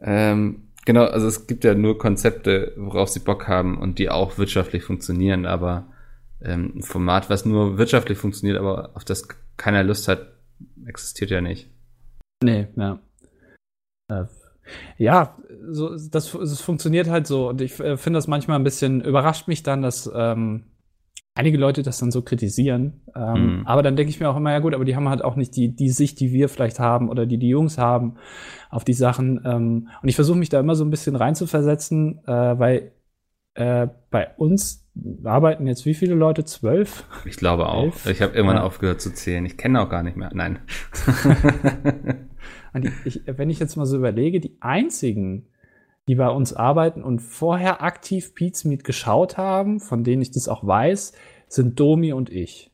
[0.00, 4.38] Ähm, genau, also es gibt ja nur Konzepte, worauf sie Bock haben und die auch
[4.38, 5.86] wirtschaftlich funktionieren, aber
[6.42, 10.32] ähm, ein Format, was nur wirtschaftlich funktioniert, aber auf das keiner Lust hat,
[10.86, 11.68] existiert ja nicht.
[12.42, 12.98] Nee, ja.
[14.08, 14.24] Äh,
[14.96, 15.36] Ja,
[15.68, 17.48] so, das, das funktioniert halt so.
[17.48, 20.64] Und ich äh, finde das manchmal ein bisschen, überrascht mich dann, dass ähm,
[21.34, 23.02] einige Leute das dann so kritisieren.
[23.14, 23.66] Ähm, Mhm.
[23.66, 25.56] Aber dann denke ich mir auch immer, ja gut, aber die haben halt auch nicht
[25.56, 28.16] die, die Sicht, die wir vielleicht haben oder die die Jungs haben
[28.68, 29.40] auf die Sachen.
[29.44, 32.92] Ähm, und ich versuche mich da immer so ein bisschen reinzuversetzen, äh, weil
[33.54, 34.88] äh, bei uns
[35.24, 36.44] arbeiten jetzt wie viele Leute?
[36.44, 37.04] Zwölf?
[37.24, 37.84] Ich glaube auch.
[37.84, 38.06] Elf?
[38.06, 38.64] Ich habe irgendwann Ja.
[38.64, 39.46] aufgehört zu zählen.
[39.46, 40.30] Ich kenne auch gar nicht mehr.
[40.34, 40.58] Nein.
[42.76, 45.48] Die, ich, wenn ich jetzt mal so überlege, die einzigen,
[46.08, 50.48] die bei uns arbeiten und vorher aktiv Pete's Meet geschaut haben, von denen ich das
[50.48, 51.12] auch weiß,
[51.48, 52.72] sind Domi und ich.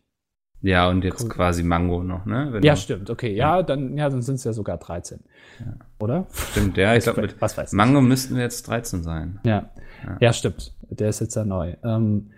[0.62, 1.29] ja, und jetzt Cool.
[1.31, 2.49] quasi Mango noch, ne?
[2.51, 3.35] Wenn Ja, du- stimmt, okay.
[3.35, 5.21] Ja, dann, ja, dann sind es ja sogar 13.
[6.01, 6.27] Oder?
[6.33, 6.95] Stimmt, ja.
[6.97, 7.77] Ich glaube, mit Was weiß ich.
[7.77, 9.39] Mango müssten wir jetzt 13 sein.
[9.45, 9.71] Ja.
[10.05, 10.17] Ja.
[10.21, 10.75] ja, stimmt.
[10.91, 11.77] Der ist jetzt ja neu.
[11.85, 12.33] Ähm,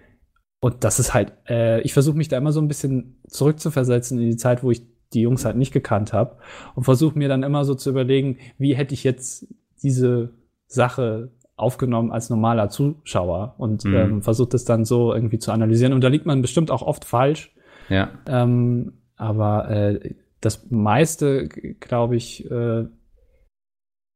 [0.60, 4.30] und das ist halt, äh, ich versuche mich da immer so ein bisschen zurückzuversetzen in
[4.30, 4.82] die Zeit, wo ich
[5.14, 6.36] die Jungs halt nicht gekannt habe
[6.74, 9.46] und versuche mir dann immer so zu überlegen, wie hätte ich jetzt
[9.82, 10.34] diese
[10.68, 13.94] Sache aufgenommen als normaler Zuschauer und Mhm.
[13.94, 15.92] ähm, versucht es dann so irgendwie zu analysieren.
[15.92, 17.52] Und da liegt man bestimmt auch oft falsch.
[17.88, 18.10] Ja.
[18.28, 22.84] Ähm, aber äh, das meiste, glaube ich, äh,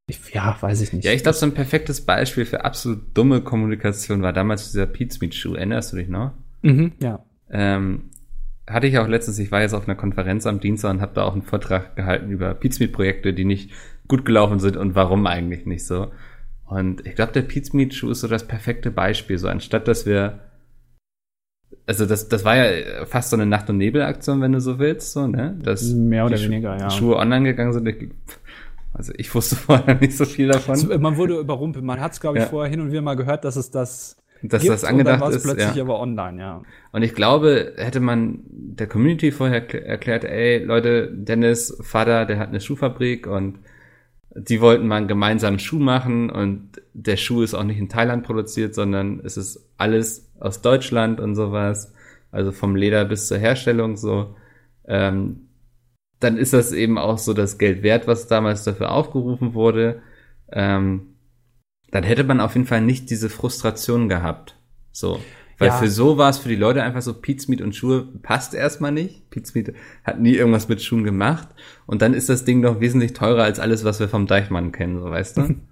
[0.06, 1.04] ich, ja, weiß ich nicht.
[1.04, 5.54] Ja, ich glaube, so ein perfektes Beispiel für absolut dumme Kommunikation war damals dieser Pizmeet-Schuh.
[5.54, 6.32] Erinnerst du dich noch?
[6.62, 7.24] Mhm, ja.
[7.50, 8.10] Ähm,
[8.68, 11.24] hatte ich auch letztens, ich war jetzt auf einer Konferenz am Dienstag und habe da
[11.24, 13.70] auch einen Vortrag gehalten über Pizmeet-Projekte, die nicht
[14.06, 16.08] gut gelaufen sind und warum eigentlich nicht so.
[16.66, 19.36] Und ich glaube, der Pizmeet-Schuh ist so das perfekte Beispiel.
[19.38, 20.40] So anstatt, dass wir
[21.86, 25.12] also das, das war ja fast so eine Nacht- und Nebel-Aktion, wenn du so willst,
[25.12, 25.58] so, ne?
[25.62, 26.90] Dass Mehr oder weniger, ja.
[26.90, 27.88] Schuhe online gegangen sind.
[27.88, 28.08] Ich,
[28.94, 30.72] also ich wusste vorher nicht so viel davon.
[30.74, 31.84] Also, man wurde überrumpelt.
[31.84, 32.50] Man hat es, glaube ich, Ja.
[32.50, 35.30] vorher hin und wieder mal gehört, dass es das dass das und dann angedacht war
[35.30, 35.42] es ist.
[35.44, 35.82] plötzlich Ja.
[35.82, 36.62] aber online, ja.
[36.92, 42.38] Und ich glaube, hätte man der Community vorher erkl- erklärt, ey, Leute, Dennis, Vater, der
[42.38, 43.58] hat eine Schuhfabrik und
[44.34, 48.24] die wollten mal einen gemeinsamen Schuh machen und der Schuh ist auch nicht in Thailand
[48.24, 51.92] produziert, sondern es ist alles aus Deutschland und sowas.
[52.30, 54.34] Also vom Leder bis zur Herstellung so.
[54.86, 55.48] Ähm,
[56.18, 60.00] dann ist das eben auch so das Geld wert, was damals dafür aufgerufen wurde.
[60.50, 61.14] Ähm,
[61.90, 64.56] dann hätte man auf jeden Fall nicht diese Frustration gehabt.
[64.92, 65.20] So.
[65.58, 65.74] Weil Ja.
[65.76, 69.30] für so war es für die Leute einfach so, Pizmeet und Schuhe passt erstmal nicht.
[69.30, 71.48] Pizmeet hat nie irgendwas mit Schuhen gemacht.
[71.86, 74.98] Und dann ist das Ding doch wesentlich teurer als alles, was wir vom Deichmann kennen,
[75.00, 75.54] so weißt du?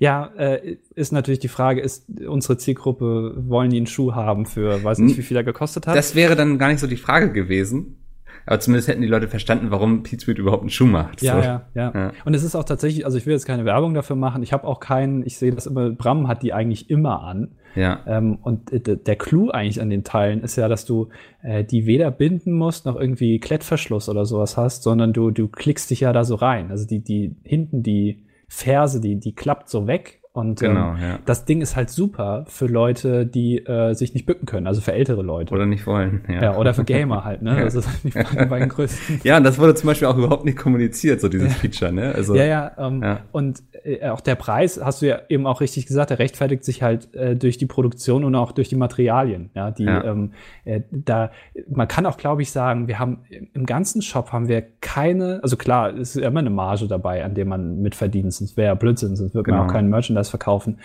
[0.00, 4.82] Ja, äh, ist natürlich die Frage, ist unsere Zielgruppe, wollen die einen Schuh haben für,
[4.82, 5.94] weiß nicht, wie viel er gekostet hat?
[5.96, 8.01] Das wäre dann gar nicht so die Frage gewesen.
[8.46, 11.22] Aber zumindest hätten die Leute verstanden, warum Pizmeet überhaupt einen Schuh macht.
[11.22, 11.40] Ja, so.
[11.40, 12.12] ja, ja, Ja.
[12.24, 14.42] Und es ist auch tatsächlich, also ich will jetzt keine Werbung dafür machen.
[14.42, 17.52] Ich habe auch keinen, ich sehe das immer, Bram hat die eigentlich immer an.
[17.74, 18.00] Ja.
[18.06, 21.08] Ähm, und der Clou eigentlich an den Teilen ist ja, dass du
[21.42, 25.90] äh, die weder binden musst, noch irgendwie Klettverschluss oder sowas hast, sondern du, du klickst
[25.90, 26.70] dich ja da so rein.
[26.70, 30.20] Also die, die hinten die Ferse, die, die klappt so weg.
[30.34, 31.18] Und Genau, ähm, ja.
[31.26, 34.92] das Ding ist halt super für Leute, die äh, sich nicht bücken können, also für
[34.94, 35.52] ältere Leute.
[35.52, 36.22] Oder nicht wollen.
[36.26, 37.70] Ja, ja, oder für Gamer halt, ne?
[37.70, 38.10] Sind die
[38.46, 41.92] beiden, größten Ja, und das wurde zum Beispiel auch überhaupt nicht kommuniziert, so dieses Feature,
[41.92, 42.14] ne?
[42.14, 43.20] Also, Ja, ja, ähm, Ja.
[43.32, 46.82] und äh, auch der Preis, hast du ja eben auch richtig gesagt, der rechtfertigt sich
[46.82, 49.50] halt äh, durch die Produktion und auch durch die Materialien.
[49.54, 49.84] Ja, die.
[49.84, 50.32] Ähm,
[50.64, 51.30] äh, da,
[51.68, 53.18] man kann auch, glaube ich, sagen, wir haben
[53.52, 57.34] im ganzen Shop haben wir keine, also klar, es ist immer eine Marge dabei, an
[57.34, 59.66] der man mitverdient, sonst wäre ja Blödsinn, sonst wird man Genau.
[59.68, 60.78] auch keinen Merchandise verkaufen.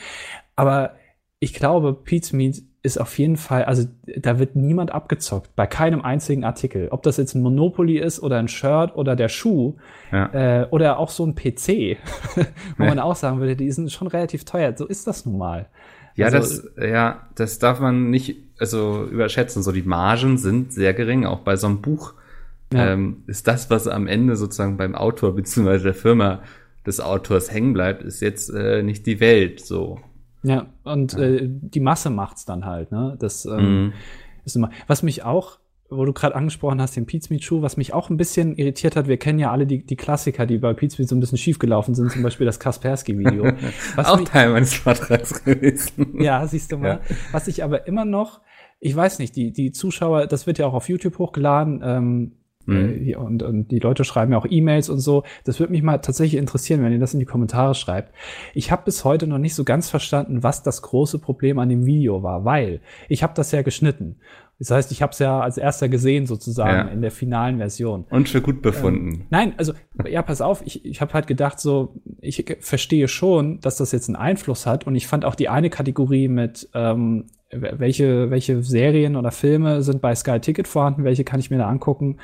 [0.56, 0.94] Aber
[1.40, 3.86] ich glaube, Pete's Meat ist auf jeden Fall, also
[4.18, 6.88] da wird niemand abgezockt, bei keinem einzigen Artikel.
[6.90, 9.76] Ob das jetzt ein Monopoly ist oder ein Shirt oder der Schuh
[10.12, 10.62] ja.
[10.62, 11.98] äh, oder auch so ein PC,
[12.78, 12.90] wo Ja.
[12.90, 14.74] man auch sagen würde, die sind schon relativ teuer.
[14.76, 15.68] So ist das nun mal.
[16.16, 19.62] Ja, Also- das, ja, das darf man nicht also überschätzen.
[19.64, 22.14] So die Margen sind sehr gering, auch bei so einem Buch.
[22.74, 22.94] Ja.
[22.94, 26.42] Ähm, ist das, was am Ende sozusagen beim Autor beziehungsweise der Firma
[26.88, 30.00] des Autors hängen bleibt, ist jetzt äh, nicht die Welt so.
[30.44, 33.16] Ja, und Äh, die Masse macht's dann halt, ne?
[33.20, 33.94] Das ähm, Mhm.
[34.46, 34.72] ist immer.
[34.88, 38.18] Was mich auch, wo du gerade angesprochen hast, den Pizmeet Schuh, was mich auch ein
[38.18, 41.20] bisschen irritiert hat, wir kennen ja alle die, die Klassiker, die bei Pizmeet so ein
[41.20, 43.52] bisschen schief gelaufen sind, zum Beispiel das Kaspersky-Video.
[43.98, 46.22] Auch mich- Teil meines Vortrags gewesen.
[46.22, 47.00] Ja, siehst du mal.
[47.32, 48.42] Was ich aber immer noch,
[48.80, 52.32] ich weiß nicht, die, die Zuschauer, das wird ja auch auf YouTube hochgeladen, ähm,
[52.68, 53.08] Mhm.
[53.08, 55.24] äh, und, und die Leute schreiben ja auch E-Mails und so.
[55.46, 58.14] Das würde mich mal tatsächlich interessieren, wenn ihr das in die Kommentare schreibt.
[58.54, 61.86] Ich habe bis heute noch nicht so ganz verstanden, was das große Problem an dem
[61.86, 64.18] Video war, weil ich habe das ja geschnitten.
[64.60, 66.94] Das heißt, ich habe es ja als erster gesehen sozusagen Ja.
[66.94, 68.06] in der finalen Version.
[68.10, 69.28] Und für gut befunden.
[69.30, 69.74] Nein, also
[70.10, 74.10] ja, pass auf, ich, ich habe halt gedacht, so, ich verstehe schon, dass das jetzt
[74.10, 79.16] einen Einfluss hat und ich fand auch die eine Kategorie mit, ähm, welche, welche Serien
[79.16, 82.18] oder Filme sind bei Sky Ticket vorhanden, welche kann ich mir da angucken.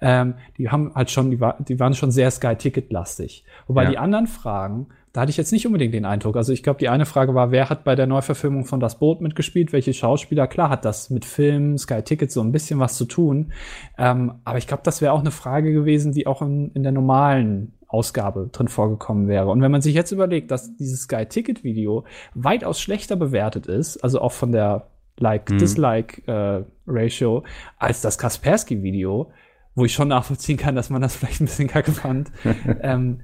[0.00, 3.44] Ähm, die haben halt schon, die, war, die waren schon sehr Sky Ticket-lastig.
[3.66, 3.90] Wobei Ja.
[3.90, 6.36] die anderen Fragen, da hatte ich jetzt nicht unbedingt den Eindruck.
[6.36, 9.20] Also ich glaube, die eine Frage war, wer hat bei der Neuverfilmung von Das Boot
[9.20, 9.74] mitgespielt?
[9.74, 10.46] Welche Schauspieler?
[10.46, 13.52] Klar hat das mit Film, Sky Ticket so ein bisschen was zu tun.
[13.98, 16.92] Ähm, aber ich glaube, das wäre auch eine Frage gewesen, die auch in, in der
[16.92, 19.48] normalen Ausgabe drin vorgekommen wäre.
[19.48, 24.02] Und wenn man sich jetzt überlegt, dass dieses Sky Ticket Video weitaus schlechter bewertet ist,
[24.02, 27.44] also auch von der Like-Dislike-Ratio,
[27.78, 29.30] als das Kaspersky-Video,
[29.74, 32.32] wo ich schon nachvollziehen kann, dass man das vielleicht ein bisschen kacke fand,
[32.80, 33.20] ähm,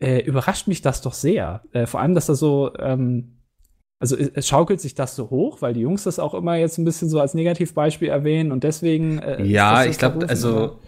[0.00, 1.62] äh, überrascht mich das doch sehr.
[1.72, 3.36] Äh, vor allem, dass da so, ähm,
[4.00, 6.78] also es, es schaukelt sich das so hoch, weil die Jungs das auch immer jetzt
[6.78, 9.20] ein bisschen so als Negativbeispiel erwähnen und deswegen.
[9.20, 10.80] Äh, Ja, ich glaube, also?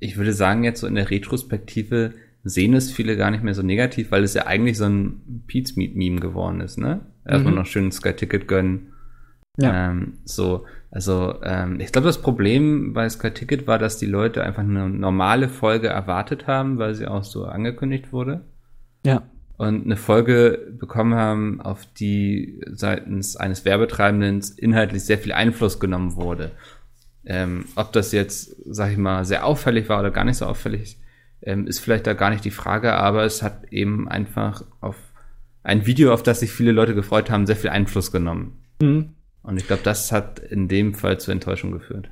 [0.00, 2.12] Ich würde sagen, jetzt so in der Retrospektive
[2.44, 6.20] sehen es viele gar nicht mehr so negativ, weil es ja eigentlich so ein Pizmeet-Meme
[6.20, 7.00] geworden ist, ne?
[7.26, 7.58] Erstmal Mhm.
[7.58, 8.92] noch schön Sky Ticket gönnen.
[9.58, 9.90] Ja.
[9.90, 14.42] Ähm, so, Also ähm, ich glaube, das Problem bei Sky Ticket war, dass die Leute
[14.42, 18.46] einfach eine normale Folge erwartet haben, weil sie auch so angekündigt wurde.
[19.04, 19.22] Ja.
[19.58, 26.14] Und eine Folge bekommen haben, auf die seitens eines Werbetreibenden inhaltlich sehr viel Einfluss genommen
[26.16, 26.52] wurde.
[27.30, 30.98] Ähm, ob das jetzt, sag ich mal, sehr auffällig war oder gar nicht so auffällig,
[31.42, 34.96] ähm, ist vielleicht da gar nicht die Frage, aber es hat eben einfach auf
[35.62, 38.58] ein Video, auf das sich viele Leute gefreut haben, sehr viel Einfluss genommen.
[38.80, 39.10] Mhm.
[39.42, 42.08] Und ich glaube, das hat in dem Fall zur Enttäuschung geführt.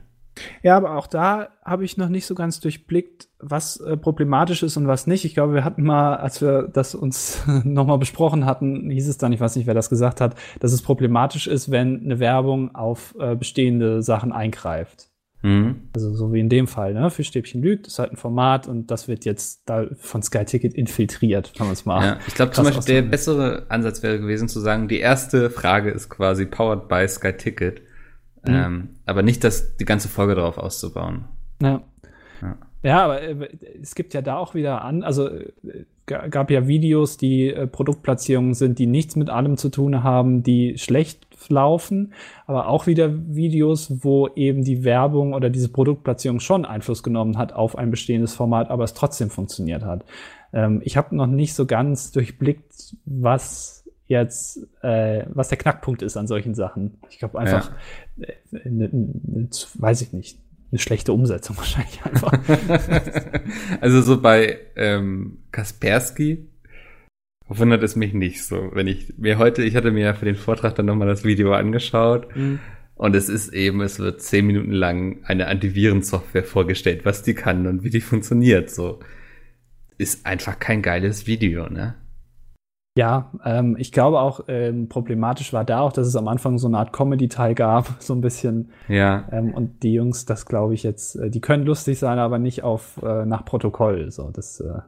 [0.62, 4.76] Ja, aber auch da habe ich noch nicht so ganz durchblickt, was äh, problematisch ist
[4.76, 5.24] und was nicht.
[5.24, 9.32] Ich glaube, wir hatten mal, als wir das uns nochmal besprochen hatten, hieß es dann,
[9.32, 13.14] ich weiß nicht, wer das gesagt hat, dass es problematisch ist, wenn eine Werbung auf
[13.18, 15.08] äh, bestehende Sachen eingreift.
[15.42, 15.88] Mhm.
[15.94, 17.10] Also so wie in dem Fall, ne?
[17.10, 21.52] Fischstäbchen lügt, ist halt ein Format und das wird jetzt da von Sky Ticket infiltriert,
[21.56, 22.04] kann man es mal.
[22.04, 25.90] Ja, ich glaube zum Beispiel der bessere Ansatz wäre gewesen zu sagen, die erste Frage
[25.90, 27.82] ist quasi powered by Sky Ticket.
[28.48, 28.54] Mhm.
[28.54, 31.24] Ähm, aber nicht das, die ganze Folge darauf auszubauen.
[31.60, 31.82] Ja.
[32.42, 32.56] Ja.
[32.82, 33.48] Ja, aber äh,
[33.80, 35.52] es gibt ja da auch wieder an, also äh,
[36.04, 40.42] ga- gab ja Videos, die äh, Produktplatzierungen sind, die nichts mit allem zu tun haben,
[40.42, 42.12] die schlecht laufen,
[42.46, 47.52] aber auch wieder Videos, wo eben die Werbung oder diese Produktplatzierung schon Einfluss genommen hat
[47.52, 50.04] auf ein bestehendes Format, aber es trotzdem funktioniert hat.
[50.52, 53.75] Ähm, ich habe noch nicht so ganz durchblickt, was
[54.06, 56.98] jetzt, äh, was der Knackpunkt ist an solchen Sachen.
[57.10, 57.72] Ich glaube einfach,
[58.20, 58.34] äh,
[58.68, 60.38] ne, ne, weiß ich nicht,
[60.70, 62.32] eine schlechte Umsetzung wahrscheinlich einfach.
[63.80, 66.48] also so bei ähm, Kaspersky
[67.48, 70.34] wundert es mich nicht so, wenn ich mir heute, ich hatte mir ja für den
[70.34, 72.26] Vortrag dann nochmal das Video angeschaut
[72.96, 77.66] und es ist eben, es wird zehn Minuten lang eine Antivirensoftware vorgestellt, was die kann
[77.66, 79.00] und wie die funktioniert, so.
[79.98, 81.94] Ist einfach kein geiles Video, ne?
[82.96, 86.66] Ja, ähm, ich glaube auch, ähm, problematisch war da auch, dass es am Anfang so
[86.66, 88.70] eine Art Comedy-Teil gab, so ein bisschen.
[88.88, 92.38] Ja, Ähm, und die Jungs, das glaube ich jetzt, äh, die können lustig sein, aber
[92.38, 94.10] nicht auf äh, nach Protokoll.
[94.10, 94.80] So, das, äh,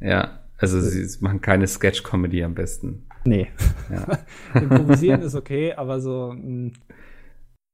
[0.00, 0.40] ja.
[0.56, 3.06] Also sie machen keine Sketch-Comedy am besten.
[3.24, 3.48] nee.
[3.90, 4.18] Ja.
[4.60, 6.72] Improvisieren ist okay, aber so, mh,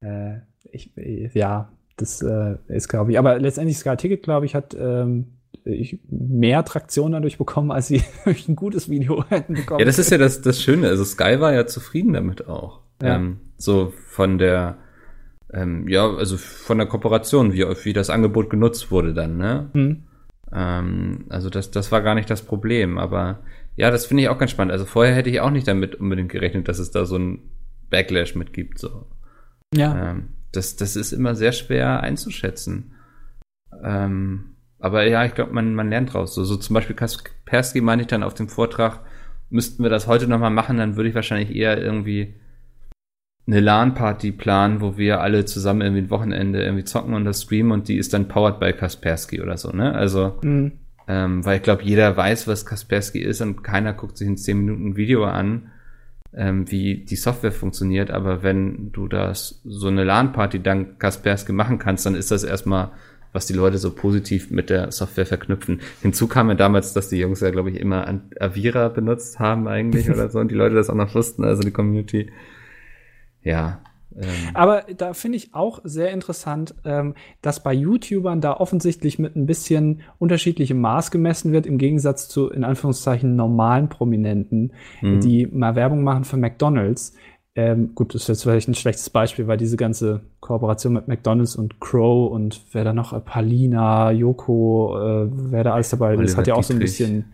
[0.01, 0.41] äh,
[0.71, 3.19] ich, äh, ja, das äh, ist, glaube ich.
[3.19, 8.03] Aber letztendlich Sky Ticket, glaube ich, hat ähm, ich, mehr Traktion dadurch bekommen, als sie
[8.25, 9.81] durch ein gutes Video hätten bekommen.
[9.81, 10.89] Ja, das ist ja das, das Schöne.
[10.89, 12.81] Also Sky war ja zufrieden damit auch.
[13.03, 13.17] Ja.
[13.17, 14.79] Ähm, so von der,
[15.53, 19.71] ähm, ja, also von der Kooperation, wie, wie das Angebot genutzt wurde dann, ne?
[19.73, 20.05] Hm.
[20.53, 22.99] Ähm, also das, das war gar nicht das Problem.
[22.99, 23.41] Aber
[23.77, 24.73] ja, das finde ich auch ganz spannend.
[24.73, 27.51] Also vorher hätte ich auch nicht damit unbedingt gerechnet, dass es da so ein
[27.91, 28.79] Backlash mit gibt.
[28.79, 29.07] So.
[29.75, 30.11] Ja.
[30.11, 32.93] Ähm, das, das ist immer sehr schwer einzuschätzen.
[33.83, 34.54] Ähm,
[34.85, 36.35] aber ja, ich glaube, man, man lernt draus.
[36.35, 39.01] So, so zum Beispiel Kaspersky meinte ich dann auf dem Vortrag,
[39.49, 42.35] müssten wir das heute nochmal machen, dann würde ich wahrscheinlich eher irgendwie
[43.47, 47.73] eine LAN-Party planen, wo wir alle zusammen irgendwie ein Wochenende irgendwie zocken und das streamen
[47.73, 49.95] und die ist dann powered by Kaspersky oder so, ne?
[49.95, 50.73] Also, Hm.
[51.09, 54.59] ähm, weil ich glaube, jeder weiß, was Kaspersky ist und keiner guckt sich in 10
[54.59, 55.71] Minuten Video an,
[56.35, 58.11] ähm, wie die Software funktioniert.
[58.11, 62.91] Aber wenn du das so eine LAN-Party dank Kaspersky machen kannst, dann ist das erstmal,
[63.35, 65.81] was die Leute so positiv mit der Software verknüpfen.
[66.01, 70.09] Hinzu kam ja damals, dass die Jungs ja, glaube ich, immer Avira benutzt haben eigentlich
[70.09, 72.31] oder so und die Leute das auch noch wussten, also die Community.
[73.43, 73.81] Ja.
[74.17, 79.35] Ähm, Aber da finde ich auch sehr interessant, ähm, dass bei YouTubern da offensichtlich mit
[79.35, 85.21] ein bisschen unterschiedlichem Maß gemessen wird, im Gegensatz zu, in Anführungszeichen, normalen Prominenten, Mhm.
[85.21, 87.15] die mal Werbung machen für McDonalds.
[87.57, 91.55] Ähm, gut, das ist jetzt vielleicht ein schlechtes Beispiel, weil diese ganze Kooperation mit McDonalds
[91.55, 96.37] und Crow und wer da noch, äh, Palina, Joko, äh, wer da alles dabei ist,
[96.37, 97.27] hat ja auch so ein bisschen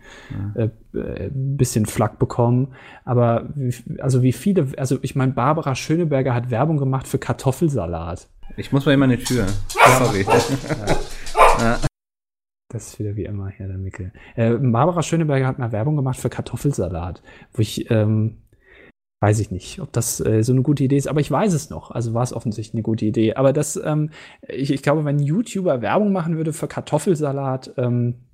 [0.55, 2.67] äh, äh, ein bisschen Flack bekommen.
[3.03, 8.27] Aber wie, also wie viele, also ich meine, Barbara Schöneberger hat Werbung gemacht für Kartoffelsalat.
[8.57, 9.47] ich muss mal immer eine Tür.
[9.97, 10.23] Sorry.
[12.69, 14.13] Das ist wieder wie immer hier der Mickel.
[14.35, 17.21] Äh, Barbara Schöneberger hat mal Werbung gemacht für Kartoffelsalat,
[17.53, 18.37] wo ich, ähm,
[19.21, 21.69] weiß ich nicht, ob das äh, so eine gute Idee ist, aber ich weiß es
[21.69, 21.91] noch.
[21.91, 23.35] Also war es offensichtlich eine gute Idee.
[23.35, 24.09] Aber das, ähm,
[24.47, 28.30] ich, ich glaube, wenn ein YouTuber Werbung machen würde für Kartoffelsalat, ähm, äh, äh,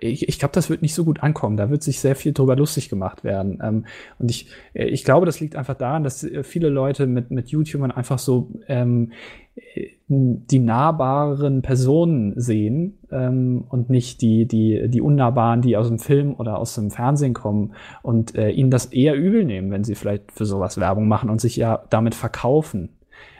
[0.00, 1.56] ich, ich glaube, das wird nicht so gut ankommen.
[1.56, 3.58] Da wird sich sehr viel drüber lustig gemacht werden.
[3.62, 3.86] Ähm,
[4.18, 7.50] und ich, äh, ich glaube, das liegt einfach daran, dass äh, viele Leute mit, mit
[7.50, 9.12] YouTubern einfach so ähm,
[9.56, 15.98] äh, die nahbaren Personen sehen ähm, und nicht die, die, die unnahbaren, die aus dem
[15.98, 19.94] Film oder aus dem Fernsehen kommen und äh, ihnen das eher übel nehmen, wenn sie
[19.94, 22.88] vielleicht für sowas Werbung machen und sich ja damit verkaufen.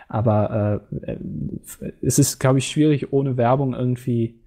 [0.08, 1.18] Aber äh, äh,
[2.02, 4.39] es ist, glaube ich, schwierig, ohne Werbung irgendwie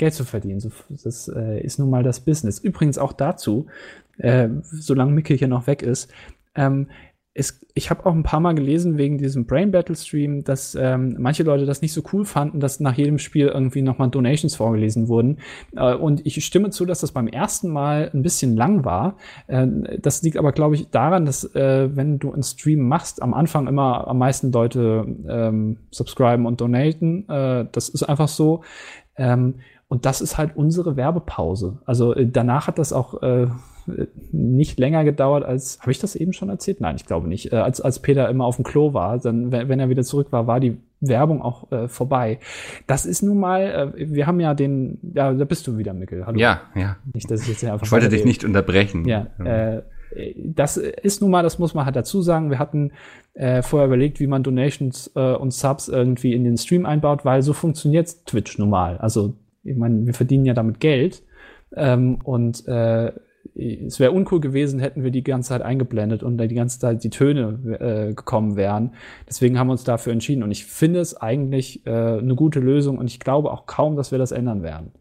[0.00, 0.72] Geld zu verdienen.
[1.04, 2.58] Das äh, ist nun mal das Business.
[2.58, 3.66] Übrigens auch dazu,
[4.16, 6.10] äh, solange Mickel hier noch weg ist,
[6.54, 6.88] ähm,
[7.32, 11.16] es, ich habe auch ein paar Mal gelesen wegen diesem Brain Battle Stream, dass ähm,
[11.18, 15.06] manche Leute das nicht so cool fanden, dass nach jedem Spiel irgendwie nochmal Donations vorgelesen
[15.06, 15.38] wurden.
[15.76, 19.16] Äh, und ich stimme zu, dass das beim ersten Mal ein bisschen lang war.
[19.46, 19.66] Äh,
[20.00, 23.68] das liegt aber, glaube ich, daran, dass äh, wenn du einen Stream machst, am Anfang
[23.68, 27.28] immer am meisten Leute ähm, subscriben und donaten.
[27.28, 28.62] Äh, das ist einfach so.
[29.16, 29.56] Ähm,
[29.90, 31.78] und das ist halt unsere Werbepause.
[31.84, 33.48] Also äh, danach hat das auch äh,
[34.30, 36.80] nicht länger gedauert als, habe ich das eben schon erzählt?
[36.80, 37.52] Nein, ich glaube nicht.
[37.52, 40.46] Äh, als, als Peter immer auf dem Klo war, dann, wenn er wieder zurück war,
[40.46, 42.38] war die Werbung auch äh, vorbei.
[42.86, 46.24] Das ist nun mal, äh, wir haben ja den, ja, da bist du wieder, Mikkel.
[46.24, 46.38] Hallo.
[46.38, 46.96] Ja, ja.
[47.12, 47.84] Nicht, dass ich jetzt einfach.
[47.84, 49.06] Ich wollte dich nicht unterbrechen.
[49.06, 49.82] Ja, äh,
[50.36, 52.50] das ist nun mal, das muss man halt dazu sagen.
[52.50, 52.92] Wir hatten
[53.34, 57.42] äh, vorher überlegt, wie man Donations äh, und Subs irgendwie in den Stream einbaut, weil
[57.42, 58.98] so funktioniert Twitch nun mal.
[58.98, 61.22] Also, ich meine, wir verdienen ja damit Geld.
[61.74, 63.12] Ähm, und äh,
[63.54, 67.02] es wäre uncool gewesen, hätten wir die ganze Zeit eingeblendet und da die ganze Zeit
[67.04, 68.94] die Töne äh, gekommen wären.
[69.28, 70.42] Deswegen haben wir uns dafür entschieden.
[70.42, 74.12] Und ich finde es eigentlich äh, eine gute Lösung und ich glaube auch kaum, dass
[74.12, 74.92] wir das ändern werden.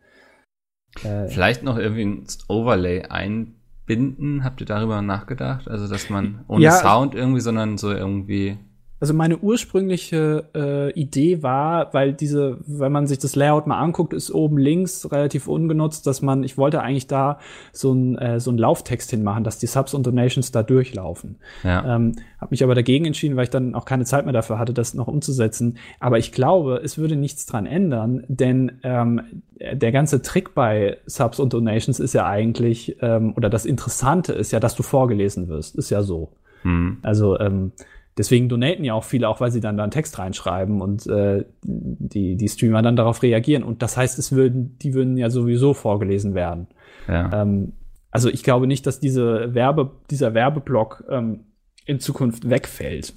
[1.03, 4.43] Äh, Vielleicht noch irgendwie ein Overlay einbinden.
[4.43, 5.67] Habt ihr darüber nachgedacht?
[5.67, 8.57] Also, dass man ohne ja, Sound irgendwie, sondern so irgendwie
[8.99, 14.13] also meine ursprüngliche äh, Idee war, weil diese, wenn man sich das Layout mal anguckt,
[14.13, 17.39] ist oben links relativ ungenutzt, dass man, ich wollte eigentlich da
[17.71, 21.37] so ein äh, so ein Lauftext hinmachen, dass die Subs und Donations da durchlaufen.
[21.63, 21.95] Ja.
[21.95, 24.73] Ähm, habe mich aber dagegen entschieden, weil ich dann auch keine Zeit mehr dafür hatte,
[24.73, 25.77] das noch umzusetzen.
[25.99, 29.21] Aber ich glaube, es würde nichts dran ändern, denn ähm,
[29.59, 34.51] der ganze Trick bei Subs und Donations ist ja eigentlich, ähm, oder das Interessante ist
[34.51, 35.75] ja, dass du vorgelesen wirst.
[35.75, 36.29] Ist ja so.
[36.63, 36.97] Mhm.
[37.01, 37.71] Also ähm,
[38.17, 41.45] deswegen donaten ja auch viele, auch weil sie dann da einen Text reinschreiben und äh,
[41.63, 43.63] die, die Streamer dann darauf reagieren.
[43.63, 46.67] Und das heißt, es würden, die würden ja sowieso vorgelesen werden.
[47.07, 47.41] Ja.
[47.41, 47.73] Ähm,
[48.11, 51.45] also ich glaube nicht, dass diese Werbe, dieser Werbeblock ähm,
[51.85, 53.13] in Zukunft wegfällt.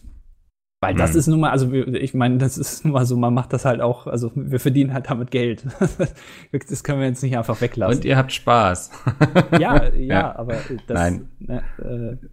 [0.81, 1.19] Weil das hm.
[1.19, 3.81] ist nun mal, also ich meine, das ist nun mal so, man macht das halt
[3.81, 5.65] auch, also wir verdienen halt damit Geld.
[6.69, 7.99] das können wir jetzt nicht einfach weglassen.
[7.99, 8.91] Und ihr habt Spaß.
[9.61, 10.55] ja, ja, ja, aber
[10.89, 11.29] das, Nein.
[11.39, 12.27] Ne, äh,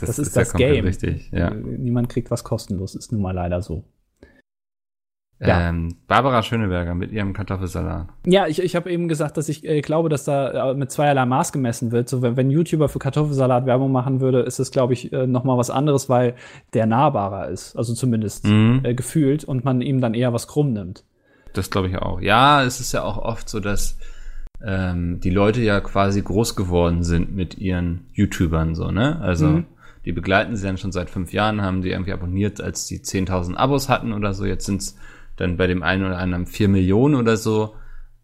[0.00, 0.84] das, das ist, ist, das ja Game.
[0.84, 1.50] Richtig, ja.
[1.50, 3.84] Niemand kriegt was kostenlos, ist nun mal leider so.
[5.40, 5.68] Ja.
[5.68, 8.08] Ähm, Barbara Schöneberger mit ihrem Kartoffelsalat.
[8.24, 11.26] Ja, ich, ich habe eben gesagt, dass ich äh, glaube, dass da äh, mit zweierlei
[11.26, 12.08] Maß gemessen wird.
[12.08, 15.44] So, wenn, wenn YouTuber für Kartoffelsalat Werbung machen würde, ist es, glaube ich, äh, noch
[15.44, 16.34] mal was anderes, weil
[16.72, 17.76] der nahbarer ist.
[17.76, 18.80] Also zumindest mhm.
[18.84, 21.04] äh, gefühlt und man ihm dann eher was krumm nimmt.
[21.52, 22.20] Das glaube ich auch.
[22.20, 23.98] Ja, es ist ja auch oft so, dass
[24.64, 29.20] ähm, die Leute ja quasi groß geworden sind mit ihren YouTubern so, ne?
[29.20, 29.66] Also mhm.
[30.04, 33.54] Die begleiten sie dann schon seit fünf Jahren, haben die irgendwie abonniert, als die 10.000
[33.54, 34.44] Abos hatten oder so.
[34.44, 34.96] Jetzt sind es
[35.36, 37.74] dann bei dem einen oder anderen vier Millionen oder so.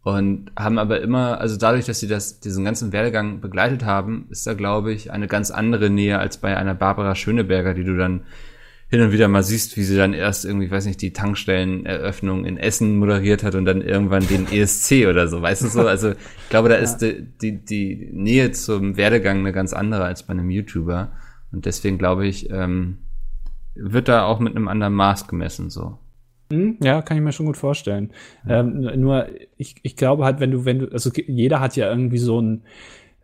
[0.02, 4.46] Und haben aber immer, also dadurch, dass sie das, diesen ganzen Werdegang begleitet haben, ist
[4.46, 8.22] da, glaube ich, eine ganz andere Nähe als bei einer Barbara Schöneberger, die du dann
[8.90, 12.56] hin und wieder mal siehst, wie sie dann erst irgendwie, weiß nicht, die Tankstelleneröffnung in
[12.56, 15.86] Essen moderiert hat und dann irgendwann den ESC oder so, weißt du so?
[15.86, 20.24] Also ich glaube, da ist die, die, die Nähe zum Werdegang eine ganz andere als
[20.24, 21.12] bei einem YouTuber.
[21.52, 22.98] Und deswegen glaube ich, ähm,
[23.74, 25.98] wird da auch mit einem anderen Maß gemessen so.
[26.52, 28.12] Hm, ja, kann ich mir schon gut vorstellen.
[28.46, 28.60] Ja.
[28.60, 32.18] Ähm, nur ich, ich glaube halt, wenn du, wenn du, also jeder hat ja irgendwie
[32.18, 32.62] so ein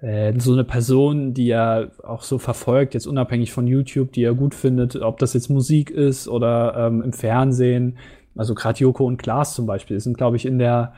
[0.01, 4.35] äh, so eine Person, die er auch so verfolgt, jetzt unabhängig von YouTube, die er
[4.35, 7.99] gut findet, ob das jetzt Musik ist oder ähm, im Fernsehen.
[8.37, 10.93] Also gerade Joko und Klaas zum Beispiel sind, glaube ich, in der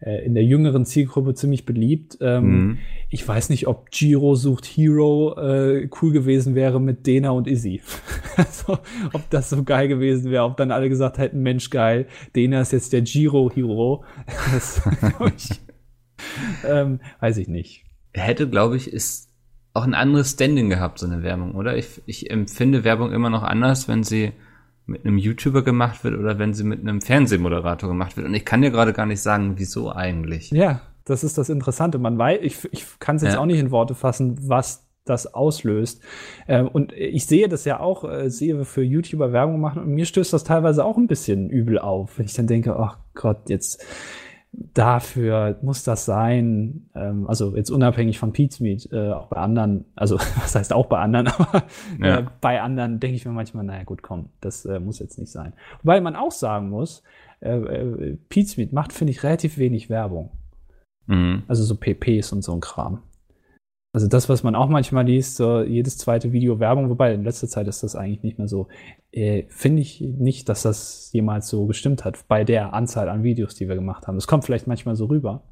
[0.00, 2.18] in der jüngeren Zielgruppe ziemlich beliebt.
[2.20, 2.78] Ähm, mhm.
[3.10, 7.82] Ich weiß nicht, ob Giro sucht Hero äh, cool gewesen wäre mit Dena und Izzy.
[8.36, 8.78] also,
[9.12, 12.06] ob das so geil gewesen wäre, ob dann alle gesagt hätten, Mensch, geil,
[12.36, 14.04] Dena ist jetzt der Giro-Hero.
[16.68, 17.84] ähm, weiß ich nicht.
[18.12, 19.28] Hätte, glaube ich, ist
[19.74, 21.76] auch ein anderes Standing gehabt, so eine Werbung, oder?
[21.76, 24.32] Ich, ich empfinde Werbung immer noch anders, wenn sie
[24.88, 28.26] mit einem YouTuber gemacht wird oder wenn sie mit einem Fernsehmoderator gemacht wird.
[28.26, 30.50] Und ich kann dir gerade gar nicht sagen, wieso eigentlich.
[30.50, 31.98] Ja, das ist das Interessante.
[31.98, 33.40] Man weiß, ich, ich kann es jetzt ja.
[33.40, 36.02] auch nicht in Worte fassen, was das auslöst.
[36.46, 40.04] Ähm, und ich sehe das ja auch, äh, sehe für YouTuber Werbung machen und mir
[40.04, 43.84] stößt das teilweise auch ein bisschen übel auf, wenn ich dann denke, ach Gott, jetzt
[44.52, 49.84] dafür muss das sein, ähm, also jetzt unabhängig von Pete's Meat, äh, auch bei anderen,
[49.94, 51.64] also was heißt auch bei anderen, aber
[52.00, 52.18] ja.
[52.20, 55.30] äh, bei anderen denke ich mir manchmal, naja gut, komm, das äh, muss jetzt nicht
[55.30, 55.52] sein.
[55.82, 57.02] Wobei man auch sagen muss,
[57.40, 60.30] äh, äh, Pete's Meat macht, finde ich, relativ wenig Werbung.
[61.06, 61.44] Mhm.
[61.46, 63.02] Also so PPs und so ein Kram.
[63.92, 67.48] Also das, was man auch manchmal liest, so jedes zweite Video Werbung, wobei in letzter
[67.48, 68.68] Zeit ist das eigentlich nicht mehr so,
[69.12, 73.54] äh, finde ich nicht, dass das jemals so gestimmt hat bei der Anzahl an Videos,
[73.54, 74.18] die wir gemacht haben.
[74.18, 75.42] Es kommt vielleicht manchmal so rüber,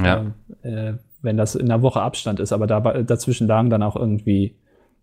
[0.00, 0.32] ja.
[0.62, 4.56] äh, wenn das in einer Woche Abstand ist, aber da, dazwischen lagen dann auch irgendwie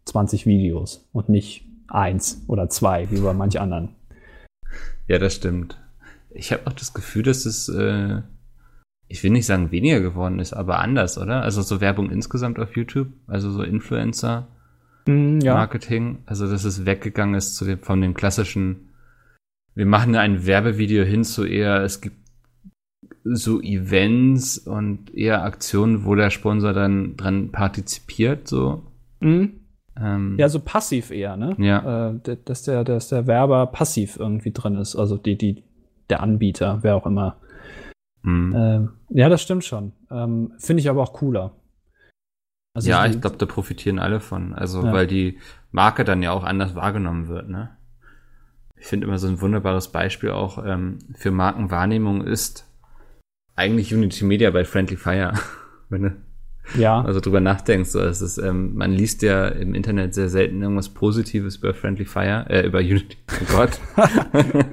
[0.05, 3.89] 20 Videos und nicht eins oder zwei, wie bei manch anderen.
[5.07, 5.77] Ja, das stimmt.
[6.29, 8.21] Ich habe auch das Gefühl, dass es, äh,
[9.07, 11.41] ich will nicht sagen weniger geworden ist, aber anders, oder?
[11.41, 14.47] Also so Werbung insgesamt auf YouTube, also so Influencer.
[15.05, 15.53] Mm, ja.
[15.53, 18.89] Marketing, also dass es weggegangen ist zu dem, von dem klassischen,
[19.75, 22.17] wir machen ein Werbevideo hin zu eher, es gibt
[23.23, 28.83] so Events und eher Aktionen, wo der Sponsor dann dran partizipiert, so.
[29.19, 29.61] Mhm.
[29.99, 31.55] Ähm, Ja, so passiv eher, ne?
[31.59, 32.09] Ja.
[32.09, 35.63] Äh, dass, der, dass der Werber passiv irgendwie drin ist, also die, die,
[36.09, 37.37] der Anbieter, wer auch immer.
[38.27, 38.75] Mh.
[38.75, 39.93] Ähm, ja, das stimmt schon.
[40.11, 41.51] Ähm, Finde ich aber auch cooler.
[42.73, 44.53] Also ja, die- ich glaube, da profitieren alle von.
[44.53, 44.93] Also, Ja.
[44.93, 45.39] weil die
[45.71, 47.71] Marke dann ja auch anders wahrgenommen wird, ne?
[48.79, 52.65] Ich finde immer so ein wunderbares Beispiel auch ähm, für Markenwahrnehmung ist
[53.55, 55.33] eigentlich Unity Media bei Friendly Fire.
[55.89, 56.15] Wenn du
[56.75, 60.61] ja, also drüber nachdenkst, so es ist, ähm, man liest ja im Internet sehr selten
[60.61, 63.17] irgendwas Positives über Friendly Fire, äh, über Unity.
[63.41, 63.79] Oh Gott.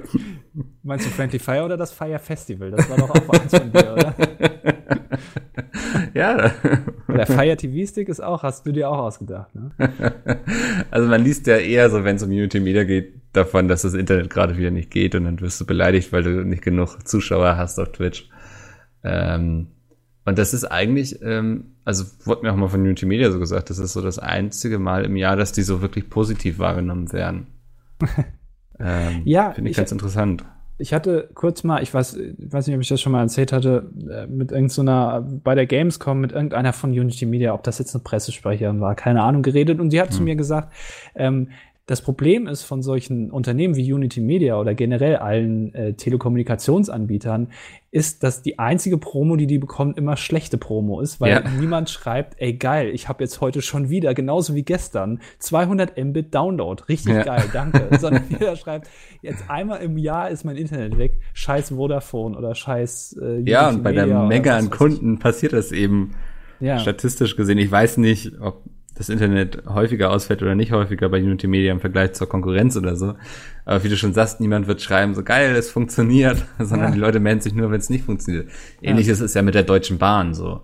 [0.83, 2.71] meinst du Friendly Fire oder das Fire Festival?
[2.71, 4.15] Das war doch auch eins von dir, oder?
[6.13, 6.51] ja.
[7.07, 9.71] Der Fire TV Stick ist auch, hast du dir auch ausgedacht, ne?
[10.91, 13.93] Also man liest ja eher so, wenn es um Unity Media geht, davon, dass das
[13.93, 17.57] Internet gerade wieder nicht geht und dann wirst du beleidigt, weil du nicht genug Zuschauer
[17.57, 18.29] hast auf Twitch.
[19.03, 19.67] Ähm,
[20.25, 23.69] und das ist eigentlich, ähm, also wurde mir auch mal von Unity Media so gesagt,
[23.69, 27.47] das ist so das einzige Mal im Jahr, dass die so wirklich positiv wahrgenommen werden.
[28.79, 30.43] ähm, Ja, Finde ich, ich- ganz interessant.
[30.77, 33.53] Ich hatte kurz mal, ich weiß, ich weiß nicht, ob ich das schon mal erzählt
[33.53, 37.95] hatte, äh, mit irgendeiner, bei der Gamescom mit irgendeiner von Unity Media, ob das jetzt
[37.95, 40.73] eine Pressesprecherin war, keine Ahnung, geredet und sie hat zu mir gesagt,
[41.15, 41.47] ähm,
[41.87, 47.49] das Problem ist von solchen Unternehmen wie Unity Media oder generell allen äh, Telekommunikationsanbietern,
[47.91, 51.43] ist, dass die einzige Promo, die die bekommen, immer schlechte Promo ist, weil Ja.
[51.59, 56.33] niemand schreibt, ey geil, ich habe jetzt heute schon wieder, genauso wie gestern, 200 Mbit
[56.33, 57.23] Download, richtig Ja.
[57.23, 57.89] geil, danke.
[57.99, 58.89] Sondern jeder schreibt,
[59.21, 63.77] jetzt einmal im Jahr ist mein Internet weg, scheiß Vodafone oder scheiß äh, Ja, Unity
[63.77, 64.69] und bei der Media oder Menge an.
[64.71, 66.15] Kunden passiert das eben
[66.59, 66.79] Ja.
[66.79, 67.59] statistisch gesehen.
[67.59, 68.63] Ich weiß nicht, ob
[68.97, 72.95] das Internet häufiger ausfällt oder nicht häufiger bei Unity Media im Vergleich zur Konkurrenz oder
[72.95, 73.15] so.
[73.65, 76.93] Aber wie du schon sagst, niemand wird schreiben, so geil, es funktioniert, sondern Ja.
[76.93, 78.49] die Leute melden sich nur, wenn es nicht funktioniert.
[78.81, 80.61] Ähnliches ist ja mit der Deutschen Bahn so.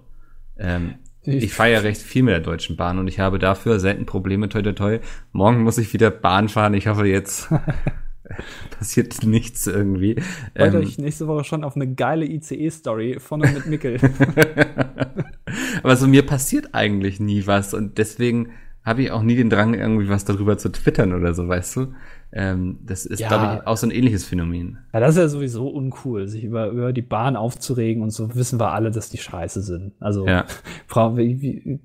[0.57, 3.79] Ähm, Ich- ich fahre ja recht viel mit der Deutschen Bahn und ich habe dafür
[3.79, 4.99] selten Probleme, toi toi toi.
[5.34, 6.73] Morgen muss ich wieder Bahn fahren.
[6.73, 7.49] Ich hoffe, jetzt
[8.77, 10.15] passiert nichts irgendwie.
[10.55, 13.99] Freut Ähm, euch nächste Woche schon auf eine geile ICE-Story von und mit Mickel.
[15.84, 18.51] Aber so mir passiert eigentlich nie was und deswegen
[18.84, 21.88] habe ich auch nie den Drang, irgendwie was darüber zu twittern oder so, weißt du?
[22.34, 23.27] Ähm, das ist, Ja.
[23.27, 24.77] glaube ich, auch so ein ähnliches Phänomen.
[24.93, 28.57] ja, das ist ja sowieso uncool, sich über, über die Bahn aufzuregen und so wissen
[28.59, 29.91] wir alle, dass die scheiße sind.
[29.99, 30.45] Also Ja.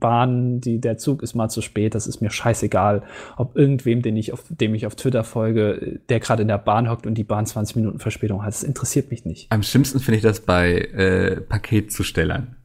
[0.01, 3.03] Bahn, die, der Zug ist mal zu spät, das ist mir scheißegal,
[3.36, 6.88] ob irgendwem, den ich auf, dem ich auf Twitter folge, der gerade in der Bahn
[6.90, 8.49] hockt und die Bahn 20 Minuten Verspätung hat.
[8.49, 9.51] Das interessiert mich nicht.
[9.51, 12.55] Am schlimmsten finde ich das bei äh, Paketzustellern.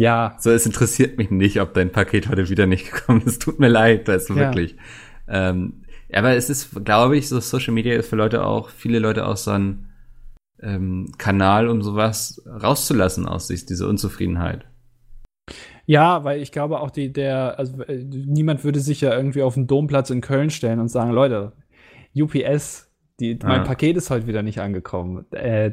[0.00, 3.42] Ja, So, es interessiert mich nicht, ob dein Paket heute wieder nicht gekommen ist.
[3.42, 4.36] Tut mir leid, das ist Ja.
[4.36, 4.76] wirklich.
[5.28, 9.26] Ähm, aber es ist, glaube ich, so Social Media ist für Leute auch, viele Leute
[9.26, 9.90] auch so ein
[10.62, 14.64] ähm, Kanal, um sowas rauszulassen aus sich, diese Unzufriedenheit.
[15.86, 19.54] Ja, weil ich glaube auch die, der, also äh, niemand würde sich ja irgendwie auf
[19.54, 21.52] den Domplatz in Köln stellen und sagen, Leute,
[22.14, 22.90] UPS,
[23.20, 23.64] die, mein.
[23.64, 25.26] Paket ist heute wieder nicht angekommen.
[25.32, 25.72] Äh,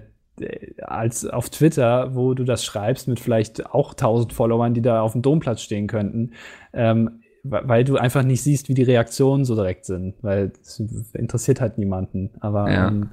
[0.81, 5.13] als auf Twitter, wo du das schreibst mit vielleicht auch 1000 Followern, die da auf
[5.13, 6.31] dem Domplatz stehen könnten,
[6.73, 10.79] ähm, weil du einfach nicht siehst, wie die Reaktionen so direkt sind, weil es
[11.13, 12.31] interessiert halt niemanden.
[12.39, 12.87] Aber Ja.
[12.89, 13.11] ähm,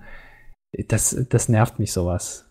[0.89, 2.51] das, das nervt mich sowas.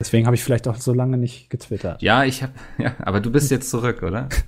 [0.00, 2.00] Deswegen habe ich vielleicht auch so lange nicht getwittert.
[2.00, 4.28] Ja, ich habe, ja, aber du bist jetzt zurück, oder?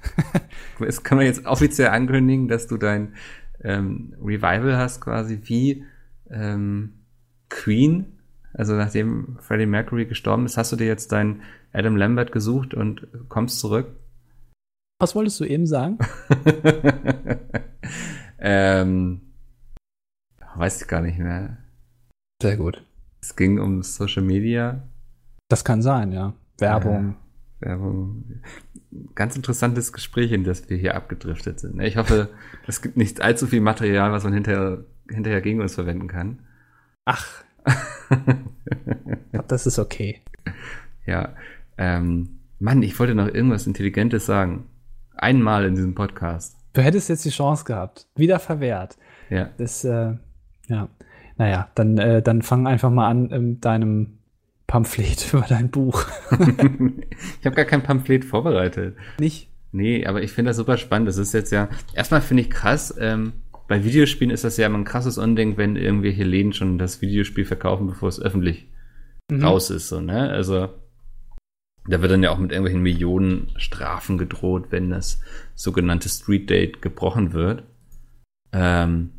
[0.79, 3.15] Das können wir jetzt offiziell ankündigen, dass du dein
[3.63, 5.85] ähm, Revival hast, quasi wie
[6.31, 7.05] ähm,
[7.51, 8.12] Queen.
[8.55, 11.42] Also nachdem Freddie Mercury gestorben ist, hast du dir jetzt deinen
[11.72, 13.96] Adam Lambert gesucht und kommst zurück.
[14.98, 15.98] Was wolltest du eben sagen?
[18.38, 19.20] ähm,
[20.55, 21.59] weiß ich gar nicht mehr.
[22.42, 22.84] Sehr gut.
[23.20, 24.82] Es ging um Social Media.
[25.48, 26.34] Das kann sein, ja.
[26.59, 27.16] Werbung.
[27.61, 28.42] Werbung.
[29.14, 31.76] Ganz interessantes Gespräch, in das wir hier abgedriftet sind.
[31.76, 31.86] ne?
[31.86, 32.28] Ich hoffe,
[32.66, 36.40] es gibt nicht allzu viel Material, was man hinterher, hinterher gegen uns verwenden kann.
[37.05, 37.44] Ach,
[39.49, 40.21] das ist okay.
[41.07, 41.35] ja.
[41.79, 44.67] Ähm, Mann, ich wollte noch irgendwas Intelligentes sagen.
[45.17, 46.57] Einmal in diesem Podcast.
[46.73, 48.07] Du hättest jetzt die Chance gehabt.
[48.15, 48.97] Wieder verwehrt.
[49.31, 49.51] Ja.
[49.59, 50.15] Das, äh,
[50.69, 50.89] ja.
[51.37, 54.19] Naja, dann, äh, dann fang einfach mal an in deinem
[54.67, 56.07] Pamphlet über dein Buch.
[56.31, 58.97] ich habe gar kein Pamphlet vorbereitet.
[59.19, 59.49] Nicht?
[59.73, 61.09] Nee, aber ich finde das super spannend.
[61.09, 63.33] Das ist jetzt ja, erstmal finde ich krass, ähm,
[63.73, 67.47] bei Videospielen ist das ja immer ein krasses Unding, wenn irgendwelche Läden schon das Videospiel
[67.47, 68.66] verkaufen, bevor es öffentlich
[69.31, 69.43] mhm.
[69.43, 70.29] raus ist, so, ne?
[70.29, 70.68] Also,
[71.87, 75.23] da wird dann ja auch mit irgendwelchen Millionen Strafen gedroht, wenn das
[75.55, 77.62] sogenannte Street Date gebrochen wird.
[78.53, 79.12] Ähm,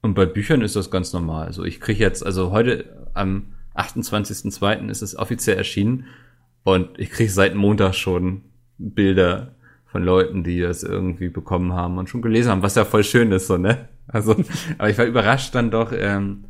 [0.00, 1.44] und bei Büchern ist das ganz normal.
[1.44, 4.88] Also ich kriege jetzt, also heute am 28.02.
[4.88, 6.06] ist es offiziell erschienen
[6.64, 8.40] und ich kriege seit Montag schon
[8.78, 9.54] Bilder
[9.92, 13.30] von Leuten, die das irgendwie bekommen haben und schon gelesen haben, was ja voll schön
[13.30, 13.90] ist, so, ne?
[14.08, 14.34] Also,
[14.78, 16.46] aber ich war überrascht dann doch, ähm,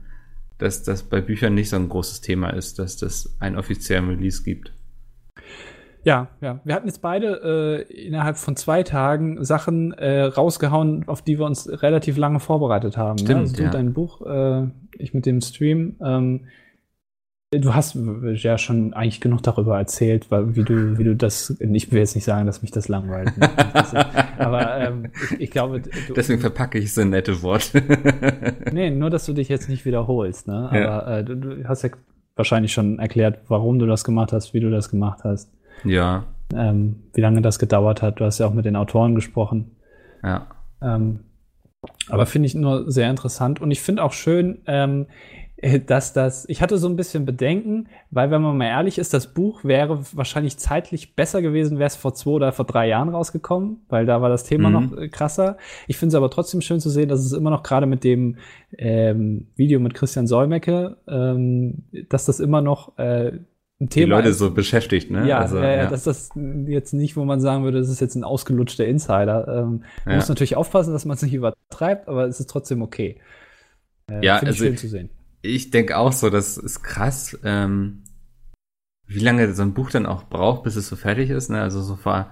[0.58, 4.44] dass das bei Büchern nicht so ein großes Thema ist, dass das einen offiziellen Release
[4.44, 4.72] gibt.
[6.04, 6.60] Ja, ja.
[6.62, 11.46] Wir hatten jetzt beide äh, innerhalb von zwei Tagen Sachen äh, rausgehauen, auf die wir
[11.46, 13.18] uns relativ lange vorbereitet haben.
[13.18, 13.40] Stimmt, ne?
[13.40, 13.70] also du ja.
[13.70, 14.68] dein Buch, äh,
[14.98, 15.96] ich mit dem Stream.
[16.00, 16.44] Ähm,
[17.52, 17.96] du hast
[18.34, 21.50] ja schon eigentlich genug darüber erzählt, weil, wie du, wie du das.
[21.60, 23.36] Ich will jetzt nicht sagen, dass mich das langweilt.
[23.36, 23.50] Ne?
[24.38, 25.80] Aber ähm, ich, ich glaube.
[25.80, 27.82] Du, Deswegen verpacke ich so nette Worte.
[28.72, 30.48] nee, nur dass du dich jetzt nicht wiederholst.
[30.48, 30.68] Ne?
[30.70, 31.18] Aber Ja.
[31.18, 31.90] äh, du, du hast ja
[32.36, 35.50] wahrscheinlich schon erklärt, warum du das gemacht hast, wie du das gemacht hast
[35.84, 36.24] ja,
[36.54, 38.20] ähm, wie lange das gedauert hat.
[38.20, 39.72] Du hast ja auch mit den Autoren gesprochen.
[40.22, 40.46] ja.
[40.80, 41.20] Ähm,
[42.08, 45.41] aber finde ich nur sehr interessant und ich finde auch schön, ähm, äh,
[45.86, 49.32] dass das, ich hatte so ein bisschen Bedenken, weil wenn man mal ehrlich ist, das
[49.32, 53.78] Buch wäre wahrscheinlich zeitlich besser gewesen, wäre es vor zwei oder vor drei Jahren rausgekommen,
[53.88, 54.74] weil da war das Thema Mhm.
[54.90, 55.56] noch äh, krasser.
[55.86, 58.36] Ich finde es aber trotzdem schön zu sehen, dass es immer noch gerade mit dem
[58.76, 63.46] ähm, Video mit Christian Solmecke, ähm, dass das immer noch äh, ein
[63.80, 64.38] Die Thema Leute ist.
[64.38, 65.26] so beschäftigt, ne?
[65.28, 66.30] Ja, also, ja, ja, dass das
[66.66, 69.46] jetzt nicht, wo man sagen würde, das ist jetzt ein ausgelutschter Insider.
[69.48, 70.16] Ähm, man Ja.
[70.16, 73.16] muss natürlich aufpassen, dass man es nicht übertreibt, aber es ist trotzdem okay.
[74.10, 75.10] Äh, Ja, Finde ich also- schön zu sehen.
[75.42, 78.04] Ich denke auch so, das ist krass, ähm,
[79.06, 81.50] wie lange so ein Buch dann auch braucht, bis es so fertig ist.
[81.50, 81.60] Ne?
[81.60, 82.30] Also so vor,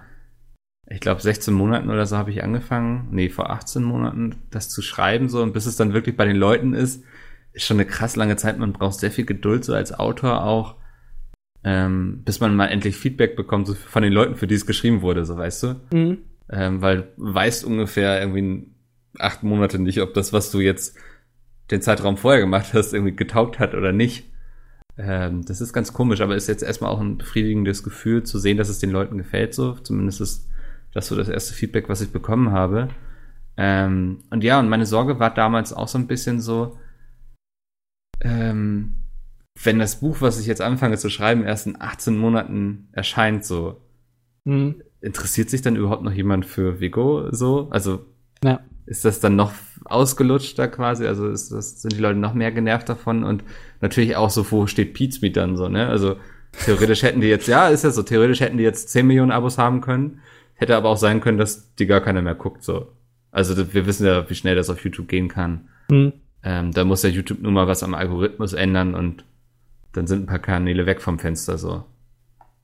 [0.89, 4.81] ich glaube, 16 Monaten oder so habe ich angefangen, nee, vor 18 Monaten, das zu
[4.81, 7.05] schreiben so und bis es dann wirklich bei den Leuten ist,
[7.53, 8.59] ist schon eine krass lange Zeit.
[8.59, 10.77] Man braucht sehr viel Geduld so als Autor auch,
[11.65, 15.03] ähm, bis man mal endlich Feedback bekommt so von den Leuten, für die es geschrieben
[15.03, 15.81] wurde, so weißt du.
[15.93, 16.19] Mhm.
[16.49, 18.73] Ähm, weil du weißt ungefähr irgendwie
[19.19, 20.97] acht Monate nicht, ob das, was du jetzt
[21.71, 24.25] den Zeitraum vorher gemacht hast, irgendwie getaugt hat oder nicht.
[24.99, 28.57] Ähm, das ist ganz komisch, aber ist jetzt erstmal auch ein befriedigendes Gefühl zu sehen,
[28.57, 29.75] dass es den Leuten gefällt, so.
[29.75, 30.49] Zumindest ist
[30.93, 32.89] das so das erste Feedback, was ich bekommen habe.
[33.57, 36.79] Ähm, und ja, und meine Sorge war damals auch so ein bisschen so,
[38.21, 38.97] ähm,
[39.63, 43.81] wenn das Buch, was ich jetzt anfange zu schreiben, erst in 18 Monaten erscheint, so,
[44.45, 44.83] Mhm.
[45.01, 47.69] interessiert sich dann überhaupt noch jemand für Vigo so?
[47.71, 48.05] Also
[48.43, 48.61] Ja.
[48.87, 49.53] ist das dann noch
[49.91, 51.07] ausgelutschter quasi?
[51.07, 53.25] Also ist das, sind die Leute noch mehr genervt davon?
[53.25, 53.45] Und
[53.81, 55.89] natürlich auch so, wo steht Pizmeet dann so, ne?
[55.89, 56.17] Also
[56.65, 59.59] theoretisch hätten die jetzt, ja, ist ja so, theoretisch hätten die jetzt 10 Millionen Abos
[59.59, 60.21] haben können.
[60.55, 62.93] Hätte aber auch sein können, dass die gar keiner mehr guckt, so.
[63.33, 65.69] Also wir wissen ja, wie schnell das auf YouTube gehen kann.
[65.89, 66.13] Mhm.
[66.43, 69.25] Ähm, da muss ja YouTube nur mal was am Algorithmus ändern und
[69.93, 71.85] dann sind ein paar Kanäle weg vom Fenster, so.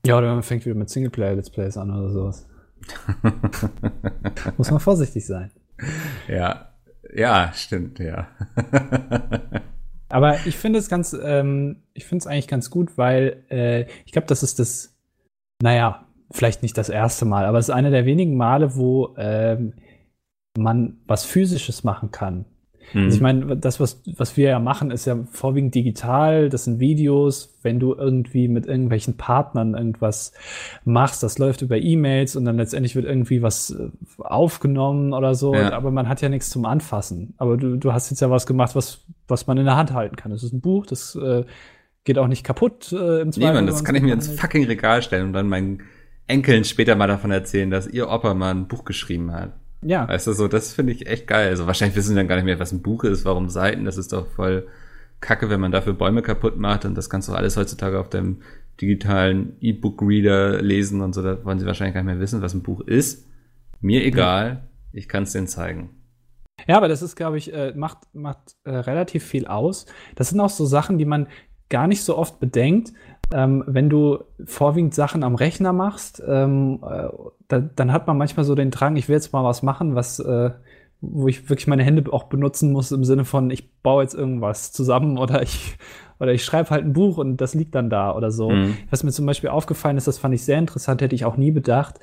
[0.05, 2.47] Ja, oder man fängt wieder mit Singleplayer-Let's Plays an oder sowas.
[4.57, 5.51] Muss man vorsichtig sein.
[6.27, 6.69] Ja,
[7.17, 8.27] ja, stimmt, ja.
[10.09, 14.13] Aber ich finde es ganz, ähm, ich finde es eigentlich ganz gut, weil äh, ich
[14.13, 14.95] glaube, das ist das,
[15.61, 19.73] naja, vielleicht nicht das erste Mal, aber es ist eine der wenigen Male, wo ähm,
[20.57, 22.45] man was Physisches machen kann.
[22.93, 26.79] Also ich meine, das, was, was wir ja machen, ist ja vorwiegend digital, das sind
[26.79, 30.31] Videos, wenn du irgendwie mit irgendwelchen Partnern irgendwas
[30.85, 35.53] machst, das läuft über E-Mails und dann letztendlich wird irgendwie was äh, aufgenommen oder so,
[35.53, 35.73] Ja.
[35.73, 37.33] aber man hat ja nichts zum Anfassen.
[37.37, 40.15] Aber du, du hast jetzt ja was gemacht, was, was man in der Hand halten
[40.15, 40.31] kann.
[40.31, 41.43] Das ist ein Buch, das äh,
[42.05, 43.55] geht auch nicht kaputt äh, im Zweifel.
[43.55, 45.81] Wenn das kann ich mir ins fucking Regal stellen und dann meinen
[46.27, 49.53] Enkeln später mal davon erzählen, dass ihr Opa mal ein Buch geschrieben hat.
[49.81, 51.49] Ja, Weißt du, so, das finde ich echt geil.
[51.49, 53.85] Also wahrscheinlich wissen sie dann gar nicht mehr, was ein Buch ist, warum Seiten.
[53.85, 54.67] Das ist doch voll
[55.19, 58.41] kacke, wenn man dafür Bäume kaputt macht und das kannst du alles heutzutage auf dem
[58.81, 61.21] digitalen E-Book-Reader lesen und so.
[61.21, 63.27] Da wollen sie wahrscheinlich gar nicht mehr wissen, was ein Buch ist.
[63.81, 64.67] Mir egal.
[64.93, 65.89] Ich kann es denen zeigen.
[66.67, 69.85] Ja, aber das ist, glaube ich, äh, macht, macht äh, relativ viel aus.
[70.15, 71.27] Das sind auch so Sachen, die man
[71.69, 72.93] gar nicht so oft bedenkt.
[73.31, 77.09] Ähm, wenn du vorwiegend Sachen am Rechner machst, ähm, äh,
[77.47, 80.19] da, dann hat man manchmal so den Drang, ich will jetzt mal was machen, was,
[80.19, 80.51] äh,
[81.01, 84.71] wo ich wirklich meine Hände auch benutzen muss im Sinne von, ich baue jetzt irgendwas
[84.71, 85.77] zusammen oder ich
[86.19, 88.49] oder ich schreibe halt ein Buch und das liegt dann da oder so.
[88.49, 88.77] Mhm.
[88.89, 91.51] Was mir zum Beispiel aufgefallen ist, das fand ich sehr interessant, hätte ich auch nie
[91.51, 91.99] bedacht.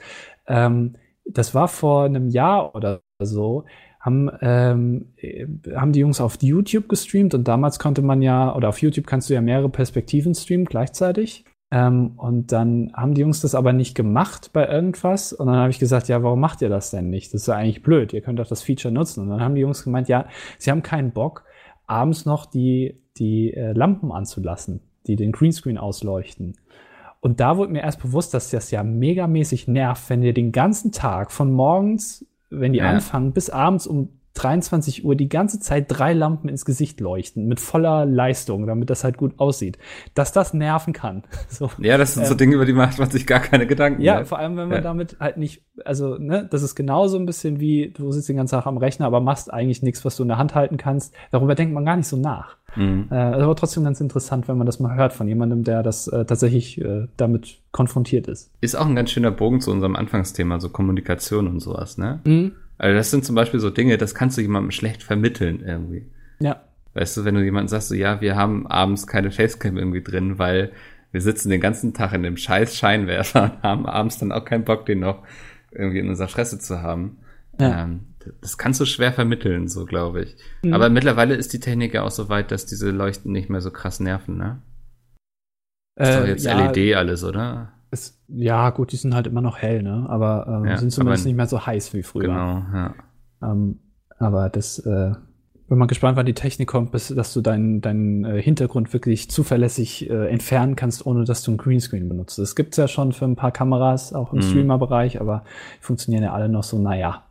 [0.46, 3.64] Ähm, das war vor einem Jahr oder so,
[3.98, 8.68] haben, ähm, äh, haben die Jungs auf YouTube gestreamt und damals konnte man ja, oder
[8.68, 11.44] auf YouTube kannst du ja mehrere Perspektiven streamen gleichzeitig.
[11.74, 15.32] Ähm, und dann haben die Jungs das aber nicht gemacht bei irgendwas.
[15.32, 17.34] Und dann habe ich gesagt, ja, warum macht ihr das denn nicht?
[17.34, 18.12] Das ist ja eigentlich blöd.
[18.12, 19.22] Ihr könnt doch das Feature nutzen.
[19.24, 21.42] Und dann haben die Jungs gemeint, ja, sie haben keinen Bock,
[21.88, 26.54] abends noch die, die äh, Lampen anzulassen, die den Greenscreen ausleuchten.
[27.20, 30.92] Und da wurde mir erst bewusst, dass das ja megamäßig nervt, wenn ihr den ganzen
[30.92, 32.90] Tag von morgens, wenn die Ja.
[32.90, 37.60] anfangen, bis abends um 23 Uhr die ganze Zeit drei Lampen ins Gesicht leuchten, mit
[37.60, 39.78] voller Leistung, damit das halt gut aussieht.
[40.14, 41.22] Dass das nerven kann.
[41.48, 41.70] So.
[41.78, 44.02] Ja, das sind so Ähm, Dinge, über die macht man sich gar keine Gedanken.
[44.02, 44.24] Ja, ne?
[44.24, 44.82] vor allem, wenn man Ja.
[44.82, 48.56] damit halt nicht, also, ne, das ist genauso ein bisschen wie, du sitzt den ganzen
[48.56, 51.14] Tag am Rechner, aber machst eigentlich nichts, was du in der Hand halten kannst.
[51.30, 52.56] Darüber denkt man gar nicht so nach.
[52.74, 53.06] Mhm.
[53.10, 56.24] Äh, aber trotzdem ganz interessant, wenn man das mal hört von jemandem, der das äh,
[56.24, 58.50] tatsächlich äh, damit konfrontiert ist.
[58.60, 62.20] Ist auch ein ganz schöner Bogen zu unserem Anfangsthema, so Kommunikation und sowas, ne?
[62.24, 62.52] Mhm.
[62.78, 66.06] Also das sind zum Beispiel so Dinge, das kannst du jemandem schlecht vermitteln irgendwie.
[66.40, 66.64] Ja.
[66.94, 70.38] Weißt du, wenn du jemandem sagst, so, ja, wir haben abends keine Facecam irgendwie drin,
[70.38, 70.72] weil
[71.12, 74.64] wir sitzen den ganzen Tag in dem scheiß Scheinwerfer und haben abends dann auch keinen
[74.64, 75.22] Bock, den noch
[75.70, 77.18] irgendwie in unserer Fresse zu haben.
[77.60, 77.84] Ja.
[77.84, 78.06] Ähm,
[78.40, 80.36] das kannst du schwer vermitteln, so glaube ich.
[80.62, 80.72] Mhm.
[80.72, 83.70] Aber mittlerweile ist die Technik ja auch so weit, dass diese Leuchten nicht mehr so
[83.70, 84.62] krass nerven, ne?
[85.96, 87.73] Ist doch Äh, jetzt ja, LED alles, oder?
[87.94, 90.04] Ist, ja, gut, die sind halt immer noch hell, ne?
[90.08, 92.22] Aber ähm, Ja, sind zumindest aber- nicht mehr so heiß wie früher.
[92.28, 92.94] Genau, ja.
[93.42, 93.78] Ähm,
[94.18, 95.12] aber das, äh,
[95.68, 99.30] bin mal gespannt, wann die Technik kommt, bis, dass du deinen deinen äh, Hintergrund wirklich
[99.30, 102.38] zuverlässig äh, entfernen kannst, ohne dass du einen Greenscreen benutzt.
[102.38, 104.42] Das gibt's ja schon für ein paar Kameras, auch im Mhm.
[104.42, 105.44] Streamer-Bereich, aber
[105.80, 107.24] funktionieren ja alle noch so, naja.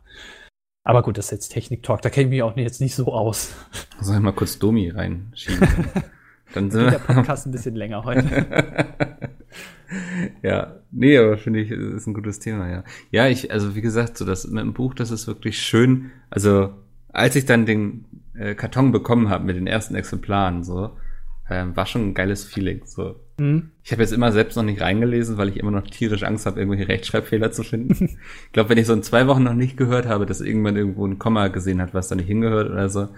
[0.82, 3.54] Aber gut, das ist jetzt Technik-Talk, da kenne ich mich auch jetzt nicht so aus.
[4.00, 5.68] Soll ich mal kurz Domi reinschieben?
[6.54, 6.98] Dann sind der.
[6.98, 8.46] Podcast ein bisschen länger heute.
[10.42, 12.84] ja, nee, aber finde ich, ist ein gutes Thema, ja.
[13.10, 16.10] Ja, ich, also wie gesagt, so das mit dem Buch, das ist wirklich schön.
[16.30, 16.70] Also,
[17.12, 20.96] als ich dann den äh, Karton bekommen habe mit den ersten Exemplaren, so,
[21.50, 22.82] ähm, war schon ein geiles Feeling.
[22.84, 23.16] So.
[23.38, 23.70] Hm?
[23.82, 26.60] Ich habe jetzt immer selbst noch nicht reingelesen, weil ich immer noch tierisch Angst habe,
[26.60, 28.04] irgendwelche Rechtschreibfehler zu finden.
[28.46, 31.06] ich glaube, wenn ich so in zwei Wochen noch nicht gehört habe, dass irgendwann irgendwo
[31.06, 33.08] ein Komma gesehen hat, was da nicht hingehört oder so,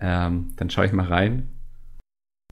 [0.00, 1.48] ähm, dann schaue ich mal rein.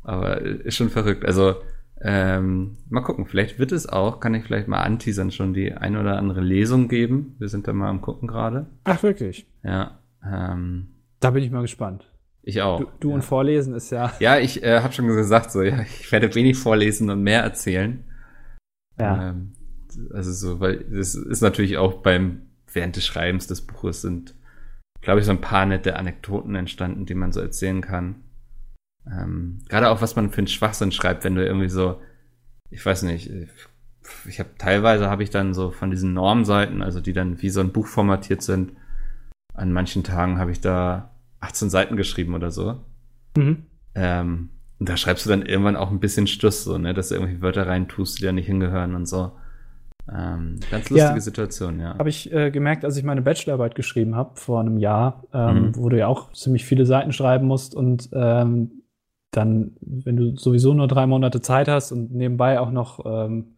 [0.03, 1.25] Aber ist schon verrückt.
[1.25, 1.57] Also,
[2.01, 5.97] ähm, mal gucken, vielleicht wird es auch, kann ich vielleicht mal anteasern, schon die ein
[5.97, 7.37] oder andere Lesung geben.
[7.39, 8.67] Wir sind da mal am gucken gerade.
[8.85, 9.47] Ach, wirklich?
[9.63, 10.89] Ja, ähm,
[11.21, 12.11] Da bin ich mal gespannt.
[12.43, 12.81] ich auch.
[12.81, 13.15] Du, du ja.
[13.15, 16.59] und Vorlesen ist ja, Ja, ich äh, habe schon gesagt, so, ja, ich werde wenig
[16.59, 18.05] vorlesen und mehr erzählen.
[18.99, 19.31] ja.
[19.31, 19.53] Ähm,
[20.13, 24.35] also so, weil das ist natürlich auch beim, während des Schreibens des Buches sind,
[25.03, 28.25] glaube ich, so ein paar nette Anekdoten entstanden, die man so erzählen kann.
[29.11, 32.01] Ähm, Gerade auch, was man für einen Schwachsinn schreibt, wenn du irgendwie so,
[32.71, 33.31] ich weiß nicht,
[34.29, 37.61] ich habe teilweise habe ich dann so von diesen Normseiten, also die dann wie so
[37.61, 38.73] ein Buch formatiert sind,
[39.55, 42.81] an manchen Tagen habe ich da 18 Seiten geschrieben oder so.
[43.37, 43.65] Mhm.
[43.95, 44.49] Ähm,
[44.79, 47.41] und da schreibst du dann irgendwann auch ein bisschen Stuss, so, ne, dass du irgendwie
[47.43, 49.33] Wörter rein tust, die da nicht hingehören und so.
[50.13, 51.21] Ähm, ganz lustige Ja.
[51.21, 51.97] Situation, ja.
[51.97, 55.77] Habe ich äh, gemerkt, als ich meine Bachelorarbeit geschrieben habe vor einem Jahr, ähm, Mhm.
[55.77, 58.82] wo du ja auch ziemlich viele Seiten schreiben musst und ähm,
[59.33, 63.55] dann, wenn du sowieso nur drei Monate Zeit hast und nebenbei auch noch ähm,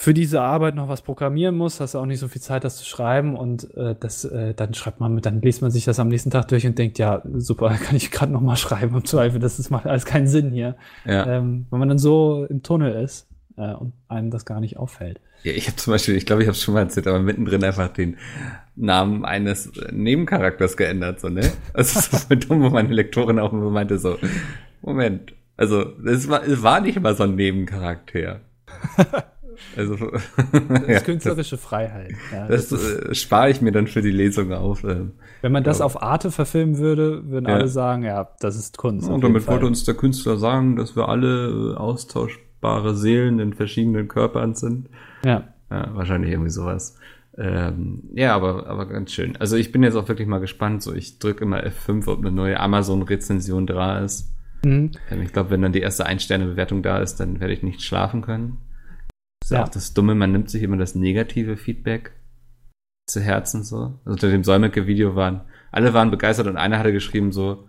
[0.00, 2.76] für diese Arbeit noch was programmieren musst, hast du auch nicht so viel Zeit, das
[2.76, 5.98] zu schreiben und äh, das, äh, dann schreibt man mit, dann liest man sich das
[5.98, 9.04] am nächsten Tag durch und denkt, ja, super, kann ich gerade noch mal schreiben im
[9.04, 10.76] Zweifel, das ist, macht alles keinen Sinn hier.
[11.04, 11.26] ja.
[11.26, 13.26] Ähm, wenn man dann so im Tunnel ist
[13.56, 15.20] äh, und einem das gar nicht auffällt.
[15.42, 17.64] ja ich habe zum Beispiel, ich glaube, ich habe es schon mal erzählt, aber mittendrin
[17.64, 18.16] einfach den
[18.76, 21.50] Namen eines Nebencharakters geändert, so, ne?
[21.74, 24.16] Das ist so voll dumm, wo meine Lektorin auch immer meinte so,
[24.82, 28.40] Moment, also, es war, es war nicht immer so ein Nebencharakter.
[29.76, 29.96] Also,
[30.68, 32.12] Das ist künstlerische Freiheit.
[32.32, 34.84] Ja, das, das ist, äh, spare ich mir dann für die Lesung auf.
[34.84, 35.12] ähm.
[35.42, 37.56] wenn man das auf Arte verfilmen würde, würden Ja.
[37.56, 39.08] alle sagen, ja, das ist Kunst.
[39.08, 44.06] Und damit wollte uns der Künstler sagen, dass wir alle äh, austauschbare Seelen in verschiedenen
[44.06, 44.88] Körpern sind.
[45.24, 45.48] Ja.
[45.70, 46.96] Ja, wahrscheinlich irgendwie sowas.
[47.36, 49.36] Ähm, ja, aber, aber ganz schön.
[49.38, 50.82] Also ich bin jetzt auch wirklich mal gespannt.
[50.84, 54.32] So, ich drücke immer F5, ob eine neue Amazon-Rezension da ist.
[54.64, 54.92] Mhm.
[55.10, 58.22] Ähm, ich glaube, wenn dann die erste Ein-Sterne-Bewertung da ist, dann werde ich nicht schlafen
[58.22, 58.58] können.
[59.40, 59.64] Das ist Ja.
[59.64, 62.12] auch das Dumme, man nimmt sich immer das negative Feedback
[63.06, 63.76] zu Herzen so.
[64.04, 65.42] Also unter dem Säumecke-Video waren,
[65.72, 67.68] alle waren begeistert und einer hatte geschrieben so,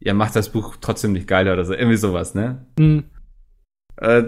[0.00, 1.74] ja, macht das Buch trotzdem nicht geiler oder so.
[1.74, 2.66] Irgendwie sowas, ne?
[2.78, 3.04] Mhm.
[3.98, 4.22] Äh,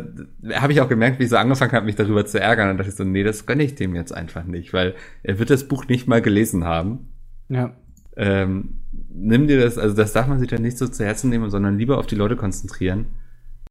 [0.54, 2.68] habe ich auch gemerkt, wie ich so angefangen habe, mich darüber zu ärgern.
[2.70, 5.48] Und dachte ich so, nee, das gönne ich dem jetzt einfach nicht, weil er wird
[5.48, 7.08] das Buch nicht mal gelesen haben.
[7.48, 7.74] Ja.
[8.16, 11.50] Ähm, nimm dir das, also das darf man sich dann nicht so zu Herzen nehmen,
[11.50, 13.06] sondern lieber auf die Leute konzentrieren,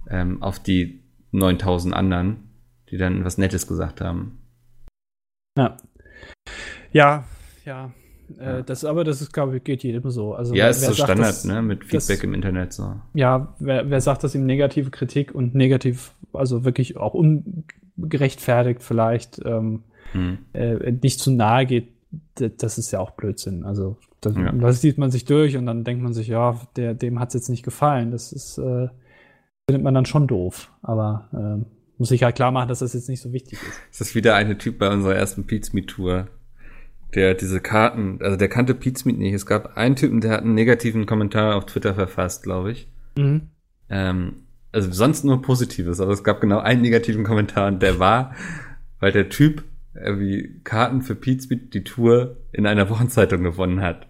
[0.09, 1.01] ähm, auf die
[1.31, 2.49] 9000 anderen,
[2.89, 4.39] die dann was Nettes gesagt haben.
[5.57, 5.77] Ja.
[6.91, 7.25] Ja,
[7.65, 7.91] ja.
[8.39, 8.61] Äh, Ja.
[8.61, 10.33] das, aber das ist, glaube ich, geht jedem so.
[10.33, 11.61] Also, ja, wer- ist wer so sagt, Standard, dass- ne?
[11.61, 12.95] Mit das- Feedback im Internet so.
[13.13, 19.41] Ja, wer, wer sagt, dass ihm negative Kritik und negativ, also wirklich auch ungerechtfertigt vielleicht
[19.45, 20.39] ähm, Hm.
[20.53, 21.89] äh, nicht zu nahe geht,
[22.35, 23.63] das ist ja auch Blödsinn.
[23.63, 24.51] Also das, Ja.
[24.51, 27.33] das sieht man sich durch und dann denkt man sich, ja, der, dem hat es
[27.33, 28.11] jetzt nicht gefallen.
[28.11, 28.87] Das ist, äh,
[29.67, 30.71] findet man dann schon doof.
[30.81, 31.65] Aber ähm,
[31.97, 33.79] muss ich halt klar machen, dass das jetzt nicht so wichtig ist.
[33.91, 36.27] Es ist wieder eine Typ bei unserer ersten Pizmeet Tour,
[37.13, 39.33] der diese Karten, also der kannte Pizmeet nicht.
[39.33, 42.87] Es gab einen Typen, der hat einen negativen Kommentar auf Twitter verfasst, glaube ich.
[43.17, 43.49] Mhm.
[43.89, 44.33] Ähm,
[44.71, 48.33] also sonst nur Positives, aber es gab genau einen negativen Kommentar und der war,
[48.99, 49.63] weil der Typ
[49.93, 54.07] irgendwie Karten für Pizmeet die Tour in einer Wochenzeitung gewonnen hat.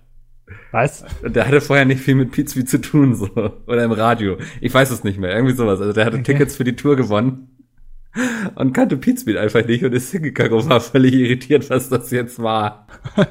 [0.71, 1.05] Was?
[1.23, 3.29] Der hatte vorher nicht viel mit Pizmeet zu tun, so.
[3.67, 4.37] Oder im Radio.
[4.61, 5.33] Ich weiß es nicht mehr.
[5.35, 5.79] Irgendwie sowas.
[5.81, 6.33] Also der hatte Okay.
[6.33, 7.47] Tickets für die Tour gewonnen.
[8.55, 12.41] Und kannte Pizmeet einfach nicht und ist hingegangen und war völlig irritiert, was das jetzt
[12.41, 12.87] war.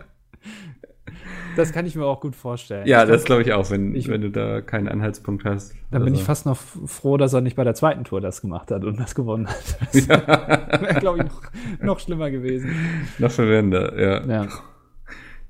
[1.57, 2.87] Das kann ich mir auch gut vorstellen.
[2.87, 5.73] Ja, Ich das glaub, glaube ich auch, wenn, ich- wenn du da keinen Anhaltspunkt hast.
[5.91, 6.21] Dann bin Also.
[6.21, 8.99] ich fast noch froh, dass er nicht bei der zweiten Tour das gemacht hat und
[9.01, 9.57] das gewonnen hat.
[9.93, 11.43] Das Ja, wäre, glaube ich, noch,
[11.83, 12.71] noch schlimmer gewesen.
[13.19, 14.25] noch verwirrender, ja.
[14.45, 14.49] ja.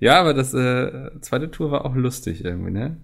[0.01, 2.97] Ja, aber das äh, zweite Tour war auch lustig irgendwie, ne?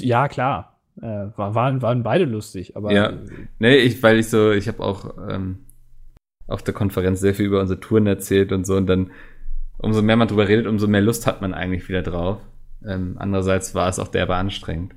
[0.00, 0.78] ja klar.
[1.00, 3.12] Äh, war, waren, waren beide lustig, aber Ja.
[3.60, 5.60] Nee, ich, weil ich so, ich habe auch ähm,
[6.48, 9.12] auf der Konferenz sehr viel über unsere Touren erzählt und so und dann,
[9.78, 12.40] umso mehr man drüber redet, umso mehr Lust hat man eigentlich wieder drauf.
[12.84, 14.94] Ähm, andererseits war es auch derbe anstrengend.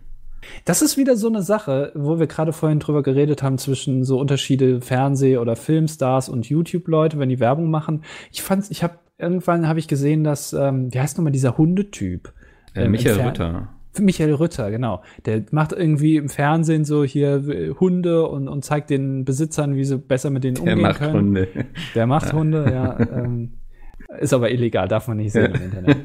[0.65, 4.19] Das ist wieder so eine Sache, wo wir gerade vorhin drüber geredet haben zwischen so
[4.19, 8.03] Unterschiede Fernseh- oder Filmstars und YouTube-Leute, wenn die Werbung machen.
[8.32, 12.34] Ich fand's, ich habe irgendwann habe ich gesehen, dass ähm, wie heißt nochmal dieser Hundetyp?
[12.74, 13.69] Äh, Ähm, Michael Rütter.
[13.99, 15.01] Michael Rütter, genau.
[15.26, 19.84] Der macht irgendwie im Fernsehen so hier äh, Hunde und, und zeigt den Besitzern, wie
[19.84, 21.13] sie besser mit denen Der umgehen macht können.
[21.13, 21.47] Hunde.
[21.95, 22.99] Der macht Hunde, ja.
[22.99, 23.53] Ähm,
[24.19, 25.97] ist aber illegal, darf man nicht sehen im Internet.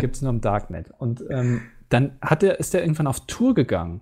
[0.00, 0.90] Gibt's nur im Darknet.
[0.98, 4.00] Und ähm, dann hat er, ist er irgendwann auf Tour gegangen.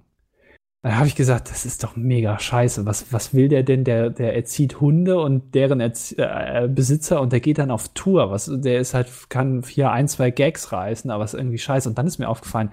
[0.84, 2.84] Da habe ich gesagt, das ist doch mega scheiße.
[2.86, 3.84] Was, was will der denn?
[3.84, 8.32] Der, der erzieht Hunde und deren Erzie äh, Besitzer und der geht dann auf Tour.
[8.32, 11.88] Was, der ist halt, kann hier ein, zwei Gags reißen, aber ist irgendwie scheiße.
[11.88, 12.70] Und dann ist mir aufgefallen,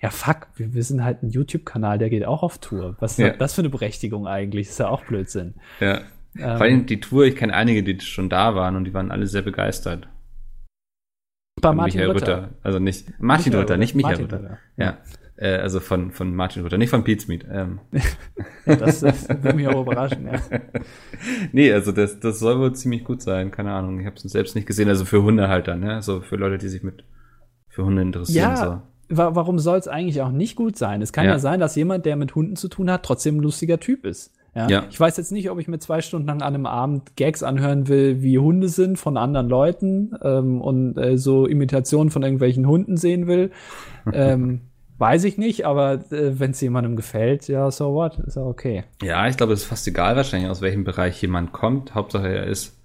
[0.00, 2.96] ja fuck, wir, wir sind halt ein YouTube-Kanal, der geht auch auf Tour.
[2.98, 3.26] Was Ja.
[3.28, 4.68] hat das für eine Berechtigung eigentlich?
[4.68, 5.52] ist ja auch Blödsinn.
[5.80, 5.98] Ja.
[6.38, 9.10] Ähm, Vor allem die Tour, ich kenne einige, die schon da waren und die waren
[9.10, 10.08] alle sehr begeistert.
[11.60, 12.36] Bei Martin Michael Rütter.
[12.38, 12.48] Rütter.
[12.62, 14.38] Also nicht Martin Michael Rütter, nicht Michael Rütter.
[14.38, 14.58] Rütter.
[14.76, 14.98] Ja.
[15.36, 17.46] Äh, also von, von Martin Rütter, nicht von Pete's Meat.
[17.50, 17.80] Ähm.
[18.66, 20.40] Ja, das, das würde mich auch überraschen, ja.
[21.52, 24.00] nee, also das, das soll wohl ziemlich gut sein, keine Ahnung.
[24.00, 26.02] Ich habe es selbst nicht gesehen, also für Hundehalter, ne?
[26.02, 27.04] So für Leute, die sich mit
[27.68, 28.56] für Hunde interessieren.
[28.56, 31.00] Ja, wa warum soll es eigentlich auch nicht gut sein?
[31.00, 31.32] Es kann Ja.
[31.32, 31.38] ja.
[31.38, 34.32] sein, dass jemand, der mit Hunden zu tun hat, trotzdem ein lustiger Typ ist.
[34.54, 34.68] Ja?
[34.68, 34.84] Ja.
[34.90, 37.88] Ich weiß jetzt nicht, ob ich mir zwei Stunden lang an einem Abend Gags anhören
[37.88, 42.96] will, wie Hunde sind von anderen Leuten ähm, und äh, so Imitationen von irgendwelchen Hunden
[42.96, 43.50] sehen will.
[44.12, 44.62] ähm,
[44.98, 48.84] weiß ich nicht, aber äh, wenn es jemandem gefällt, ja, so what, ist ja okay.
[49.02, 51.94] Ja, ich glaube, es ist fast egal wahrscheinlich, aus welchem Bereich jemand kommt.
[51.94, 52.76] Hauptsache, er ist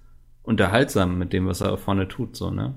[0.42, 2.74] unterhaltsam mit dem, was er vorne tut, so, ne?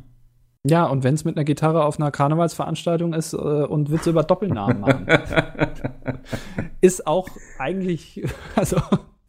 [0.66, 4.24] Ja, und wenn es mit einer Gitarre auf einer Karnevalsveranstaltung ist äh, und Witze über
[4.24, 5.08] Doppelnamen machen,
[6.82, 8.24] ist auch eigentlich,
[8.56, 8.78] also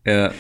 [0.05, 0.33] ja,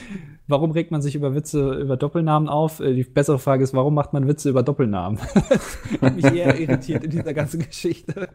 [0.48, 2.80] Warum regt man sich über Witze über Doppelnamen auf?
[2.80, 5.20] Äh, Die bessere Frage ist, warum macht man Witze über Doppelnamen?
[5.48, 8.28] Das hat mich eher irritiert in dieser ganzen Geschichte.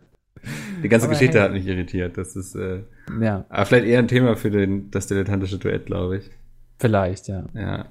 [0.81, 1.45] die ganze Aber Geschichte hey.
[1.45, 2.17] hat mich irritiert.
[2.17, 2.83] Das ist äh,
[3.19, 6.31] Ja, aber vielleicht eher ein Thema für den, das dilettantische Duett, glaube ich.
[6.79, 7.43] vielleicht, ja.
[7.53, 7.85] Ja.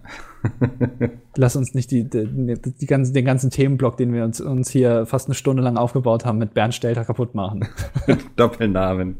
[1.36, 2.26] Lass uns nicht die, die,
[2.61, 6.24] die ganzen, den ganzen Themenblock, den wir uns, uns hier fast eine Stunde lang aufgebaut
[6.24, 7.66] haben, mit Bernd Stelter kaputt machen.
[8.36, 9.16] Doppelnamen.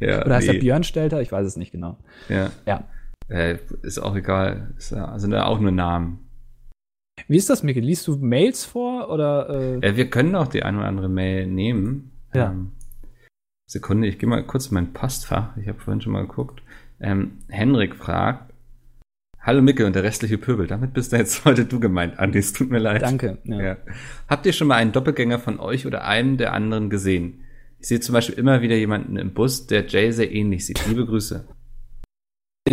[0.00, 0.54] Ja, Oder heißt nee.
[0.54, 1.20] er Björn Stelter?
[1.20, 1.98] Ich weiß es nicht genau.
[2.28, 2.50] Ja.
[2.66, 2.84] Ja.
[3.28, 4.74] Äh, ist auch egal.
[4.78, 6.20] Ist, ja- sind ja auch nur Namen.
[7.28, 7.82] Wie ist das, Mikkel?
[7.82, 9.48] Liest du Mails vor oder?
[9.82, 12.10] Äh, Äh, wir können auch die eine oder andere Mail nehmen.
[12.34, 12.50] Ja.
[12.50, 12.72] Ähm,
[13.66, 15.56] Sekunde, ich gehe mal kurz in mein Postfach.
[15.56, 16.62] Ich habe vorhin schon mal geguckt.
[17.00, 18.52] Ähm, Henrik fragt,
[19.46, 20.66] Hallo Micke und der restliche Pöbel.
[20.66, 22.38] Damit bist du jetzt heute du gemeint, Andi.
[22.38, 23.02] Es tut mir leid.
[23.02, 23.38] danke.
[23.44, 23.62] Ja.
[23.62, 23.76] Ja.
[24.28, 27.40] Habt ihr schon mal einen Doppelgänger von euch oder einem der anderen gesehen?
[27.78, 30.86] Ich sehe zum Beispiel immer wieder jemanden im Bus, der Jay sehr ähnlich sieht.
[30.88, 31.46] Liebe Grüße.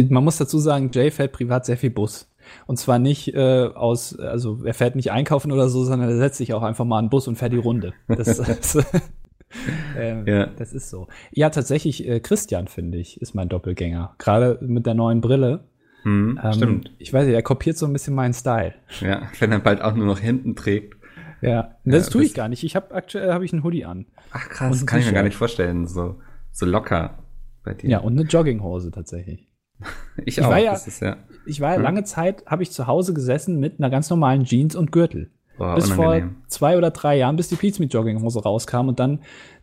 [0.09, 2.32] Man muss dazu sagen, Jay fährt privat sehr viel Bus.
[2.65, 6.38] Und zwar nicht äh, aus, also er fährt nicht einkaufen oder so, sondern er setzt
[6.38, 7.93] sich auch einfach mal in den Bus und fährt die Runde.
[8.07, 8.78] Das, das,
[9.97, 10.45] ähm, Ja.
[10.45, 11.09] das ist so.
[11.32, 14.15] Ja, tatsächlich, äh, Christian, finde ich, ist mein Doppelgänger.
[14.17, 15.65] Gerade mit der neuen Brille.
[16.04, 16.91] Hm, Ähm, stimmt.
[16.97, 18.74] Ich weiß nicht, er kopiert so ein bisschen meinen Style.
[19.02, 20.95] Ja, wenn er bald auch nur noch hinten trägt.
[21.41, 22.64] Ja, das Ja, tue ich das- gar nicht.
[22.64, 24.06] Ich habe aktuell habe ich einen Hoodie an.
[24.32, 25.88] Ach krass, ein kann ich mir gar nicht vorstellen.
[25.88, 26.20] So,
[26.52, 27.20] so locker
[27.64, 27.89] bei dir.
[27.89, 29.47] Ja, und eine Jogginghose tatsächlich.
[30.18, 30.49] ich ich auch.
[30.49, 31.18] war ja- das ist ja.
[31.45, 31.84] Ich war ja Hm.
[31.84, 35.32] lange Zeit, habe ich zu Hause gesessen mit einer ganz normalen Jeans und Gürtel.
[35.58, 36.30] Boah, bis unangenehm.
[36.36, 38.88] vor zwei oder drei Jahren, bis die Pizza mit Jogginghose rauskam.
[38.88, 39.20] Und dann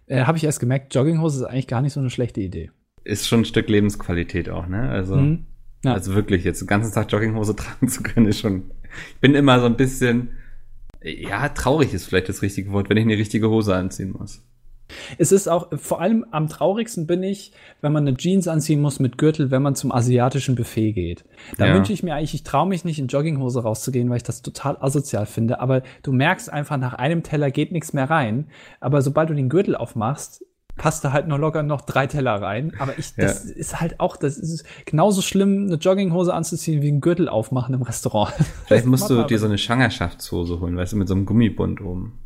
[0.07, 2.71] äh, habe ich erst gemerkt, Jogginghose ist eigentlich gar nicht so eine schlechte Idee.
[3.05, 4.91] Ist schon ein Stück Lebensqualität auch, ne?
[4.91, 5.47] Also, Mhm.
[5.85, 5.93] Ja.
[5.95, 8.71] also wirklich, jetzt den ganzen Tag Jogginghose tragen zu können, ist schon.
[9.15, 10.31] Ich bin immer so ein bisschen,
[11.03, 14.43] ja, traurig ist vielleicht das richtige Wort, wenn ich eine richtige Hose anziehen muss.
[15.19, 17.53] Es ist auch, vor allem am traurigsten bin ich,
[17.83, 21.25] wenn man eine Jeans anziehen muss mit Gürtel, wenn man zum asiatischen Buffet geht.
[21.59, 21.75] Da Ja.
[21.75, 24.79] wünsche ich mir eigentlich, ich traue mich nicht in Jogginghose rauszugehen, weil ich das total
[24.81, 25.61] asozial finde.
[25.61, 28.47] Aber du merkst einfach, nach einem Teller geht nichts mehr rein.
[28.81, 30.43] Aber sobald du den Gürtel aufmachst,
[30.79, 32.73] passt da halt nur locker noch drei Teller rein.
[32.79, 37.01] Aber ich, das ist halt auch, das ist genauso schlimm, eine Jogginghose anzuziehen, wie einen
[37.01, 38.33] Gürtel aufmachen im Restaurant.
[38.67, 42.19] Vielleicht musst du dir so eine Schwangerschaftshose holen, weißt du, mit so einem Gummibund oben.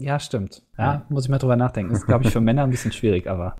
[0.00, 0.62] Ja, stimmt.
[0.78, 1.92] Ja, muss ich mal drüber nachdenken.
[1.92, 3.56] Ist, glaube ich, für Männer ein bisschen schwierig, aber.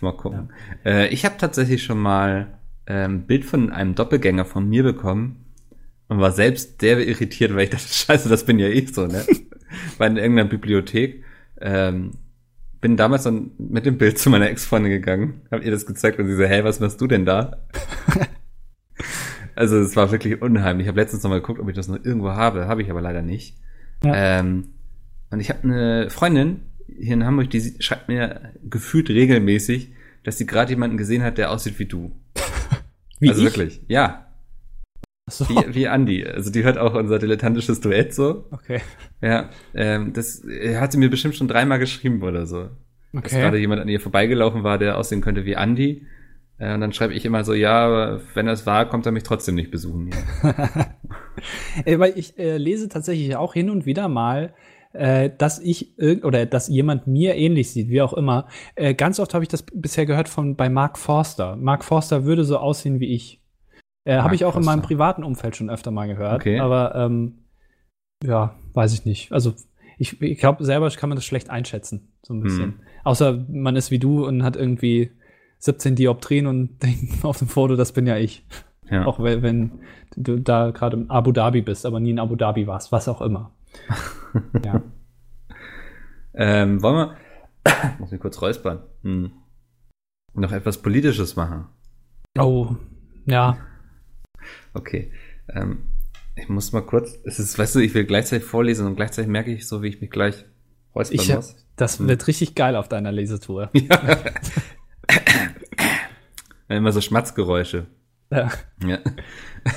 [0.00, 0.50] Mal gucken.
[0.84, 5.46] Äh, ich habe tatsächlich schon mal ein ähm, Bild von einem Doppelgänger von mir bekommen
[6.08, 9.24] und war selbst sehr irritiert, weil ich dachte, scheiße, das bin ja ich so, ne?
[9.96, 11.24] war in irgendeiner Bibliothek.
[11.60, 12.12] Ähm,
[12.80, 16.26] bin damals dann mit dem Bild zu meiner Ex-Freundin gegangen, hab ihr das gezeigt und
[16.26, 17.58] sie so, hey, was machst du denn da?
[19.54, 20.86] also es war wirklich unheimlich.
[20.86, 23.00] Ich habe letztens noch mal geguckt, ob ich das noch irgendwo habe, habe ich aber
[23.00, 23.56] leider nicht.
[24.04, 24.38] Ja.
[24.40, 24.70] Ähm,
[25.30, 29.92] und ich habe eine Freundin hier in Hamburg, die schreibt mir gefühlt regelmäßig,
[30.24, 32.12] dass sie gerade jemanden gesehen hat, der aussieht wie du.
[33.20, 33.46] Wie also ich?
[33.46, 34.27] wirklich, ja,
[35.28, 35.48] So.
[35.48, 36.24] wie, wie Andi.
[36.26, 38.44] Also die hört auch unser dilettantisches Duett so.
[38.50, 38.80] Okay.
[39.20, 42.68] Ja, ähm, das äh, hat sie mir bestimmt schon dreimal geschrieben oder so.
[43.12, 43.58] Dass gerade Okay.
[43.60, 46.06] jemand an ihr vorbeigelaufen war, der aussehen könnte wie Andi.
[46.58, 49.54] Äh, und dann schreibe ich immer so, ja, wenn das war, kommt er mich trotzdem
[49.54, 50.10] nicht besuchen.
[51.84, 54.54] Äh, Weil ich äh, lese tatsächlich auch hin und wieder mal,
[54.92, 55.92] äh, dass ich
[56.24, 58.48] oder dass jemand mir ähnlich sieht, wie auch immer.
[58.74, 61.54] Äh, ganz oft habe ich das bisher gehört von bei Mark Forster.
[61.56, 63.40] Mark Forster würde so aussehen wie ich.
[64.08, 66.36] Äh, habe ich auch in meinem privaten Umfeld schon öfter mal gehört.
[66.40, 66.58] Okay.
[66.60, 67.40] Aber ähm,
[68.24, 69.32] ja, weiß ich nicht.
[69.32, 69.52] Also
[69.98, 72.64] ich, ich glaube, selber kann man das schlecht einschätzen, so ein bisschen.
[72.64, 72.80] Hm.
[73.04, 75.10] Außer man ist wie du und hat irgendwie
[75.58, 78.46] 17 Dioptrien und denkt auf dem Foto, das bin ja ich.
[78.90, 79.04] Ja.
[79.04, 79.72] Auch wenn, wenn
[80.16, 83.20] du da gerade in Abu Dhabi bist, aber nie in Abu Dhabi warst, was auch
[83.20, 83.52] immer.
[84.64, 84.80] ja.
[86.32, 87.16] Ähm, wollen wir,
[87.98, 89.32] muss mich kurz räuspern, hm.
[90.32, 91.66] noch etwas Politisches machen?
[92.38, 92.74] Oh,
[93.26, 93.58] ja.
[94.78, 95.10] Okay.
[95.48, 95.78] Ähm,
[96.36, 99.52] ich muss mal kurz, es ist, weißt du, ich will gleichzeitig vorlesen und gleichzeitig merke
[99.52, 100.44] ich so, wie ich mich gleich
[100.94, 101.56] räuspern Ich, muss.
[101.76, 103.70] das wird richtig geil auf deiner Lesetour.
[106.68, 107.86] Immer so Schmatzgeräusche.
[108.30, 108.50] Ja.
[108.86, 108.98] Ja.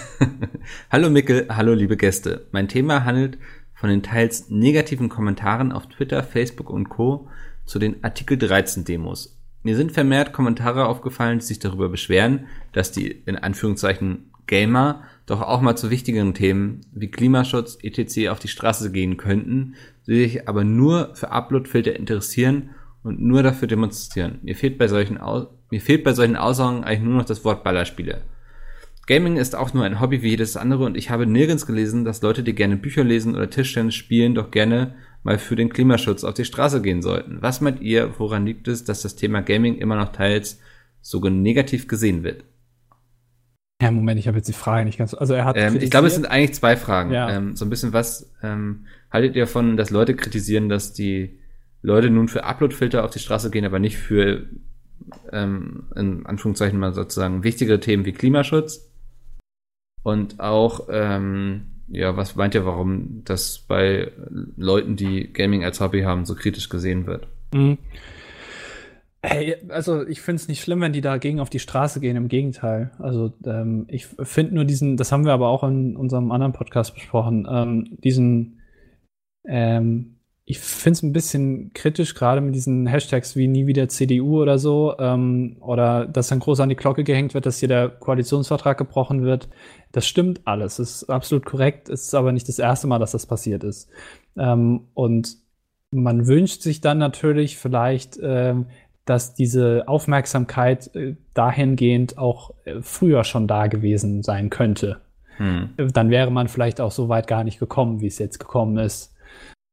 [0.92, 2.48] hallo Mickel, hallo liebe Gäste.
[2.52, 3.40] Mein Thema handelt
[3.74, 7.28] von den teils negativen Kommentaren auf Twitter, Facebook und Co.
[7.66, 9.40] zu den Artikel 13 Demos.
[9.64, 15.42] Mir sind vermehrt Kommentare aufgefallen, die sich darüber beschweren, dass die in Anführungszeichen Gamer doch
[15.42, 18.28] auch mal zu wichtigeren Themen wie Klimaschutz etc.
[18.28, 22.72] auf die Straße gehen könnten, sie sich aber nur für Uploadfilter interessieren
[23.02, 24.40] und nur dafür demonstrieren.
[24.44, 27.64] Mir fehlt bei solchen, Au mir fehlt bei solchen Aussagen eigentlich nur noch das Wort
[27.64, 28.24] Ballerspiele.
[29.08, 32.22] Gaming ist auch nur ein Hobby wie jedes andere und ich habe nirgends gelesen, dass
[32.22, 36.34] Leute, die gerne Bücher lesen oder Tischtennis spielen, doch gerne mal für den Klimaschutz auf
[36.34, 37.42] die Straße gehen sollten.
[37.42, 40.60] Was meint ihr, woran liegt es, dass das Thema Gaming immer noch teils
[41.02, 42.44] sogar negativ gesehen wird?
[43.82, 45.16] Ja, Moment, ich habe jetzt die Frage nicht ganz.
[45.16, 45.58] Also er hat.
[45.58, 47.12] Ähm, ich glaube, es sind eigentlich zwei Fragen.
[47.12, 47.32] Ja.
[47.32, 51.40] Ähm, so ein bisschen was ähm, haltet ihr davon, dass Leute kritisieren, dass die
[51.82, 54.46] Leute nun für Uploadfilter auf die Straße gehen, aber nicht für
[55.32, 58.88] ähm, in Anführungszeichen mal sozusagen wichtigere Themen wie Klimaschutz?
[60.04, 64.12] Und auch, ähm, ja, was meint ihr, warum das bei
[64.58, 67.28] Leuten, die Gaming als Hobby haben, so kritisch gesehen wird?
[67.54, 67.80] Mhm.
[69.24, 72.28] Hey, also ich finde es nicht schlimm, wenn die dagegen auf die Straße gehen, im
[72.28, 72.92] Gegenteil.
[72.98, 76.96] Also ähm, ich finde nur diesen, das haben wir aber auch in unserem anderen Podcast
[76.96, 78.62] besprochen, ähm, diesen,
[79.46, 84.42] ähm, ich finde es ein bisschen kritisch, gerade mit diesen Hashtags wie nie wieder CDU
[84.42, 87.90] oder so, ähm, oder dass dann groß an die Glocke gehängt wird, dass hier der
[87.90, 89.50] Koalitionsvertrag gebrochen wird.
[89.92, 93.28] Das stimmt alles, ist absolut korrekt, es ist aber nicht das erste Mal, dass das
[93.28, 93.88] passiert ist.
[94.36, 95.38] Ähm, und
[95.92, 98.66] man wünscht sich dann natürlich vielleicht, ähm,
[99.06, 105.02] dass diese Aufmerksamkeit äh, dahingehend auch äh, früher schon da gewesen sein könnte.
[105.38, 105.70] Hm.
[105.94, 109.16] Dann wäre man vielleicht auch so weit gar nicht gekommen, wie es jetzt gekommen ist.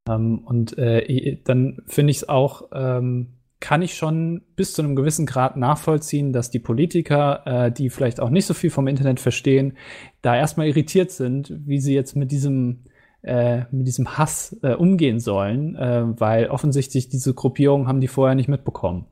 [0.08, 4.94] Ähm, und äh, dann finde ich es auch, ähm, kann ich schon bis zu einem
[4.94, 9.20] gewissen Grad nachvollziehen, dass die Politiker, äh, die vielleicht auch nicht so viel vom Internet
[9.20, 9.76] verstehen,
[10.22, 12.84] da erstmal irritiert sind, wie sie jetzt mit diesem
[13.22, 18.36] äh, mit diesem Hass äh, umgehen sollen, äh, weil offensichtlich diese Gruppierungen haben die vorher
[18.36, 19.06] nicht mitbekommen.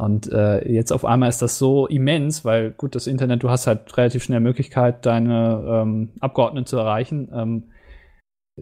[0.00, 3.66] Und äh, jetzt auf einmal ist das so immens, weil gut, das Internet, du hast
[3.66, 7.28] halt relativ schnell Möglichkeit, deine ähm, Abgeordneten zu erreichen.
[7.34, 7.64] Ähm,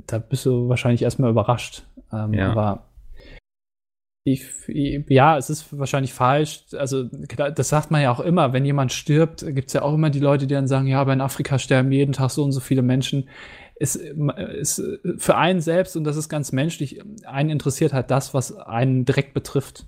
[0.07, 1.83] da bist du wahrscheinlich erstmal überrascht.
[2.13, 2.53] Ähm, Ja.
[2.53, 2.87] Aber
[4.25, 6.65] ich, ja, es ist wahrscheinlich falsch.
[6.77, 8.53] Also, das sagt man ja auch immer.
[8.53, 11.13] Wenn jemand stirbt, gibt es ja auch immer die Leute, die dann sagen, ja, aber
[11.13, 13.29] in Afrika sterben jeden Tag so und so viele Menschen.
[13.77, 14.83] Es ist
[15.19, 19.33] für einen selbst, und das ist ganz menschlich, einen interessiert halt das, was einen direkt
[19.33, 19.87] betrifft.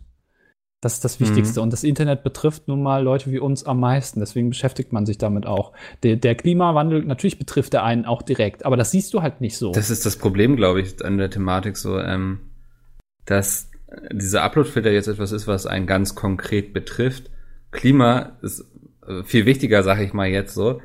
[0.80, 1.58] Das ist das Wichtigste.
[1.58, 1.64] Mhm.
[1.64, 4.20] Und das Internet betrifft nun mal Leute wie uns am meisten.
[4.20, 5.72] Deswegen beschäftigt man sich damit auch.
[6.04, 9.56] Der, der Klimawandel, natürlich betrifft er einen auch direkt, aber das siehst du halt nicht
[9.56, 9.72] so.
[9.72, 12.40] Das ist das Problem, glaube ich, an der Thematik so, ähm,
[13.24, 13.70] dass
[14.12, 17.30] dieser Upload-Filter jetzt etwas ist, was einen ganz konkret betrifft.
[17.72, 18.64] Klima ist
[19.06, 20.80] äh, viel wichtiger, sage ich mal jetzt so.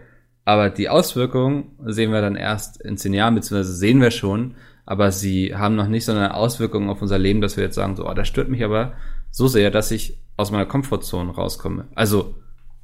[0.46, 5.12] Aber die Auswirkungen sehen wir dann erst in zehn Jahren, beziehungsweise sehen wir schon, aber
[5.12, 8.10] sie haben noch nicht so eine Auswirkung auf unser Leben, dass wir jetzt sagen, so,
[8.10, 8.94] oh, das stört mich aber
[9.34, 11.88] so sehr, dass ich aus meiner Komfortzone rauskomme.
[11.96, 12.36] Also,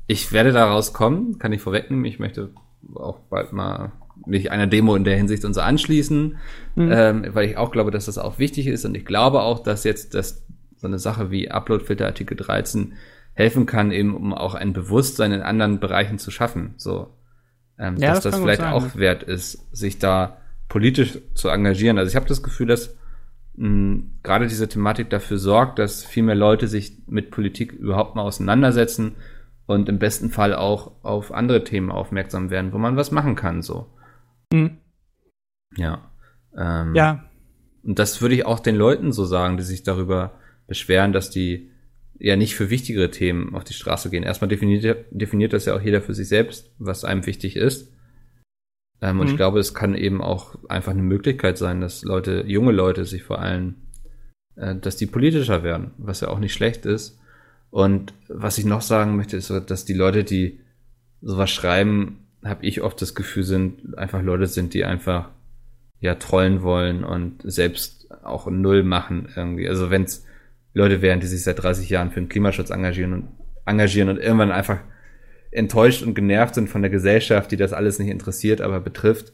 [0.08, 2.06] ich werde da rauskommen, kann ich vorwegnehmen.
[2.06, 2.50] Ich möchte
[2.96, 3.92] auch bald mal
[4.26, 6.38] mich einer Demo in der Hinsicht und so anschließen,
[6.76, 6.90] Mhm.
[6.92, 9.84] ähm, weil ich auch glaube, dass das auch wichtig ist und ich glaube auch, dass
[9.84, 10.44] jetzt das,
[10.78, 12.94] so eine Sache wie Uploadfilter Artikel 13
[13.34, 17.14] helfen kann, eben um auch ein Bewusstsein in anderen Bereichen zu schaffen, so.
[17.78, 20.38] Ähm, Ja, dass das das, vielleicht sein, auch wert ist, sich da
[20.68, 21.98] politisch zu engagieren.
[21.98, 22.98] Also ich habe das Gefühl, dass
[23.60, 28.24] mh, gerade diese Thematik dafür sorgt, dass viel mehr Leute sich mit Politik überhaupt mal
[28.24, 29.16] auseinandersetzen
[29.68, 33.62] und im besten Fall auch auf andere Themen aufmerksam werden, wo man was machen kann,
[33.62, 33.88] so.
[34.52, 34.78] Mhm.
[35.76, 36.12] Ja.
[36.58, 37.26] Ähm, Ja,
[37.84, 40.32] Und das würde ich auch den Leuten so sagen, die sich darüber
[40.68, 41.70] beschweren, dass die
[42.18, 44.24] ja nicht für wichtigere Themen auf die Straße gehen.
[44.24, 47.94] Erstmal definiert, definiert das ja auch jeder für sich selbst, was einem wichtig ist.
[49.02, 49.32] Ähm, Und Mhm.
[49.32, 53.24] ich glaube, es kann eben auch einfach eine Möglichkeit sein, dass Leute, junge Leute sich
[53.24, 53.76] vor allem,
[54.56, 57.20] äh, dass die politischer werden, was ja auch nicht schlecht ist.
[57.72, 60.60] Und was ich noch sagen möchte, ist, dass die Leute, die
[61.22, 65.30] sowas schreiben, habe ich oft das Gefühl, sind einfach Leute sind, die einfach
[66.00, 69.68] ja trollen wollen und selbst auch null machen irgendwie.
[69.68, 70.26] Also wenn es
[70.74, 73.28] Leute wären, die sich seit 30 Jahren für den Klimaschutz engagieren und
[73.66, 74.80] engagieren und irgendwann einfach
[75.52, 79.34] enttäuscht und genervt sind von der Gesellschaft, die das alles nicht interessiert, aber betrifft,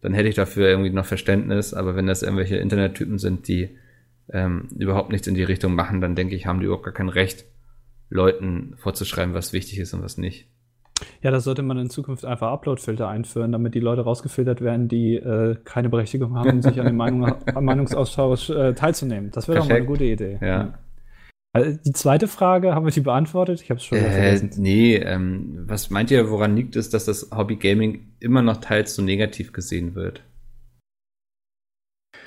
[0.00, 1.72] dann hätte ich dafür irgendwie noch Verständnis.
[1.72, 3.70] Aber wenn das irgendwelche Internettypen sind, die
[4.30, 7.08] ähm, überhaupt nichts in die Richtung machen, dann denke ich, haben die überhaupt gar kein
[7.08, 7.46] Recht,
[8.10, 10.48] Leuten vorzuschreiben, was wichtig ist und was nicht.
[11.22, 15.16] ja, da sollte man in Zukunft einfach Upload-Filter einführen, damit die Leute rausgefiltert werden, die
[15.16, 19.30] äh, keine Berechtigung haben, sich an dem Meinung, Meinungsaustausch äh, teilzunehmen.
[19.30, 20.38] Das wäre doch mal eine gute Idee.
[20.40, 20.74] Ja.
[21.54, 23.62] Also die zweite Frage, haben wir die beantwortet?
[23.62, 24.50] Ich habe es schon Äh, vergessen.
[24.56, 28.94] nee, ähm, was meint ihr, woran liegt es, dass das Hobby Gaming immer noch teils
[28.94, 30.22] so negativ gesehen wird?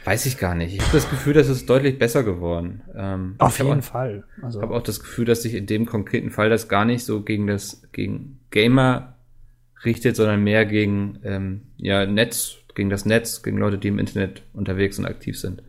[0.06, 0.74] Weiß ich gar nicht.
[0.74, 2.82] Ich habe das Gefühl, dass es deutlich besser geworden.
[2.96, 4.24] Ähm, Auf jeden auch, Fall.
[4.42, 7.04] Also, Ich habe auch das Gefühl, dass sich in dem konkreten Fall das gar nicht
[7.04, 9.18] so gegen das gegen Gamer
[9.84, 14.44] richtet, sondern mehr gegen ähm, ja Netz, gegen das Netz, gegen Leute, die im Internet
[14.54, 15.62] unterwegs und aktiv sind.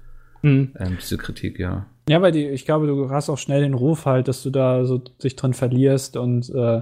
[0.43, 0.73] Mhm.
[0.79, 1.87] Ähm, diese Kritik, ja.
[2.09, 4.85] Ja, weil die, ich glaube, du hast auch schnell den Ruf halt, dass du da
[4.85, 6.81] so dich drin verlierst und äh,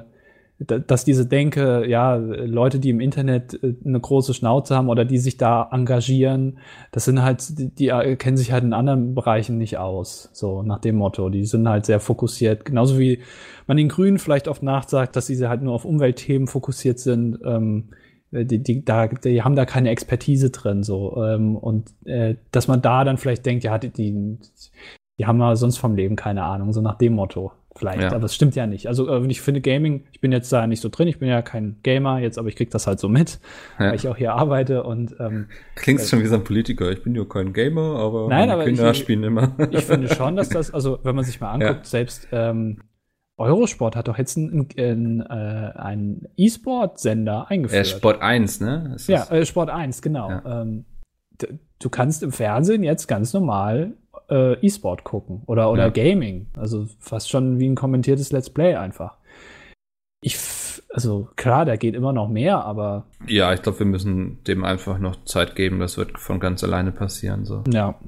[0.58, 5.04] da- dass diese Denke, ja, Leute, die im Internet äh, eine große Schnauze haben oder
[5.04, 6.58] die sich da engagieren,
[6.92, 10.30] das sind halt, die, die äh, kennen sich halt in anderen Bereichen nicht aus.
[10.32, 11.28] So nach dem Motto.
[11.28, 12.64] Die sind halt sehr fokussiert.
[12.64, 13.20] Genauso wie
[13.66, 17.38] man den Grünen vielleicht oft nachsagt, dass sie halt nur auf Umweltthemen fokussiert sind.
[17.44, 17.88] Ähm,
[18.30, 21.22] die, die, da, die haben da keine Expertise drin, so.
[21.24, 24.38] Ähm, und äh, dass man da dann vielleicht denkt, ja, die, die,
[25.18, 28.00] die haben ja sonst vom Leben keine Ahnung, so nach dem Motto vielleicht.
[28.02, 28.12] Ja.
[28.12, 28.86] Aber es stimmt ja nicht.
[28.86, 31.42] Also äh, ich finde Gaming, ich bin jetzt da nicht so drin, ich bin ja
[31.42, 33.38] kein Gamer jetzt, aber ich krieg das halt so mit,
[33.78, 33.86] Ja.
[33.88, 36.90] weil ich auch hier arbeite und ähm, Klingt schon wie so ein Politiker.
[36.90, 39.52] Ich bin ja kein Gamer, aber Nein, aber Kinder ich- spielen immer.
[39.70, 41.84] ich finde schon, dass das, also wenn man sich mal anguckt, Ja.
[41.84, 42.80] selbst ähm,
[43.38, 47.82] Eurosport hat doch jetzt einen ein, äh, einen E-Sport-Sender eingeführt.
[47.82, 48.92] äh, Sport 1, ne?
[48.96, 50.30] Ist Ja, äh, Sport 1, genau.
[50.46, 50.84] Ähm,
[51.78, 53.92] du kannst im Fernsehen jetzt ganz normal
[54.30, 55.90] äh, E-Sport gucken oder, oder Ja.
[55.90, 56.46] Gaming.
[56.56, 59.18] Also fast schon wie ein kommentiertes Let's Play einfach.
[60.22, 60.38] Ich,
[60.92, 64.98] also klar, da geht immer noch mehr, aber ja, ich glaube, wir müssen dem einfach
[64.98, 65.78] noch Zeit geben.
[65.78, 67.44] Das wird von ganz alleine passieren.
[67.44, 67.62] So.
[67.68, 67.98] ja.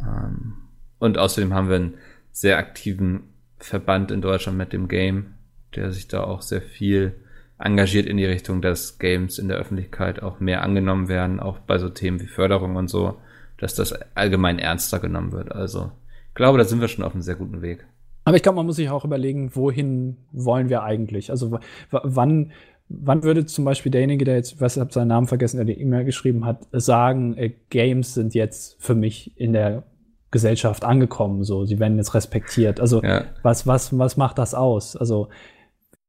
[0.00, 0.54] Ähm,
[0.98, 1.94] und außerdem haben wir einen
[2.30, 5.34] sehr aktiven Verband in Deutschland mit dem Game,
[5.74, 7.14] der sich da auch sehr viel
[7.58, 11.78] engagiert in die Richtung, dass Games in der Öffentlichkeit auch mehr angenommen werden, auch bei
[11.78, 13.18] so Themen wie Förderung und so,
[13.58, 15.52] dass das allgemein ernster genommen wird.
[15.52, 15.92] Also
[16.28, 17.86] ich glaube, da sind wir schon auf einem sehr guten Weg.
[18.24, 21.30] Aber ich glaube, man muss sich auch überlegen, wohin wollen wir eigentlich?
[21.30, 21.58] Also
[21.90, 22.52] wann,
[22.88, 25.80] wann würde zum Beispiel derjenige, der jetzt, was ich habe seinen Namen vergessen, der die
[25.80, 29.84] E-Mail geschrieben hat, sagen, äh, Games sind jetzt für mich in der
[30.30, 32.80] Gesellschaft angekommen, so, sie werden jetzt respektiert.
[32.80, 34.94] Also Ja, was, was, was macht das aus?
[34.94, 35.28] Also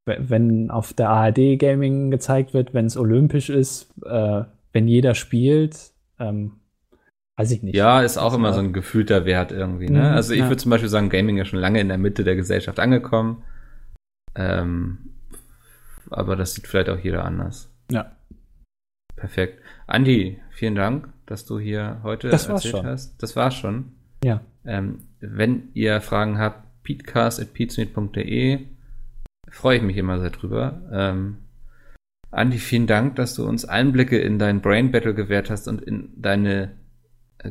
[0.06, 4.43] wenn auf der ARD Gaming gezeigt wird, wenn es olympisch ist, äh,
[4.74, 6.59] wenn jeder spielt, ähm,
[7.40, 7.74] Weiß ich nicht.
[7.74, 9.90] Ja, ist auch immer so ein gefühlter Wert irgendwie.
[9.90, 10.00] Ne?
[10.00, 10.50] Mhm, also ich ja.
[10.50, 13.44] würde zum Beispiel sagen, Gaming ist schon lange in der Mitte der Gesellschaft angekommen.
[14.36, 14.98] Ähm,
[16.10, 17.72] aber das sieht vielleicht auch jeder anders.
[17.90, 18.12] Ja.
[19.16, 19.64] Perfekt.
[19.88, 22.86] Andi, vielen Dank, dass du hier heute Das erzählt schon.
[22.86, 23.24] hast.
[23.24, 23.94] Das war's schon.
[24.22, 24.42] Ja.
[24.66, 28.66] Ähm, wenn ihr Fragen habt, peatcast.peatsmeet.de
[29.50, 30.82] freue ich mich immer sehr drüber.
[30.92, 31.38] Ähm,
[32.32, 36.10] Andi, vielen Dank, dass du uns Einblicke in dein Brain Battle gewährt hast und in
[36.18, 36.79] deine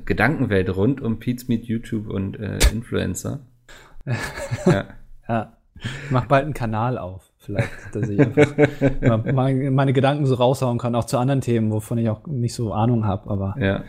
[0.04, 3.40] Gedankenwelt rund um Peatsmeet, YouTube und äh, Influencer.
[4.66, 4.84] ja.
[5.28, 5.52] Ja.
[5.80, 10.96] Ich mach bald einen Kanal auf, vielleicht, dass ich einfach meine Gedanken so raushauen kann,
[10.96, 13.84] auch zu anderen Themen, wovon ich auch nicht so Ahnung habe, aber ja.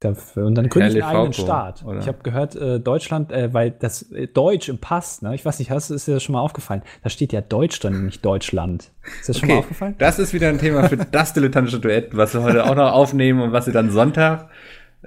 [0.00, 0.46] Dafür.
[0.46, 1.84] Und dann gründe ich einen Herr eigenen Staat.
[1.84, 1.98] oder?
[1.98, 5.34] Ich habe gehört, äh, Deutschland, äh, weil das äh, Deutsch im Pass, ne?
[5.34, 6.82] Ich weiß nicht, hast ist dir das schon mal aufgefallen?
[7.02, 8.90] Da steht ja Deutsch drin, nicht Deutschland.
[9.20, 9.94] Ist das schon mal aufgefallen?
[9.98, 13.40] Das ist wieder ein Thema für das dilettantische Duett, was wir heute auch noch aufnehmen
[13.40, 14.48] und was ihr dann Sonntag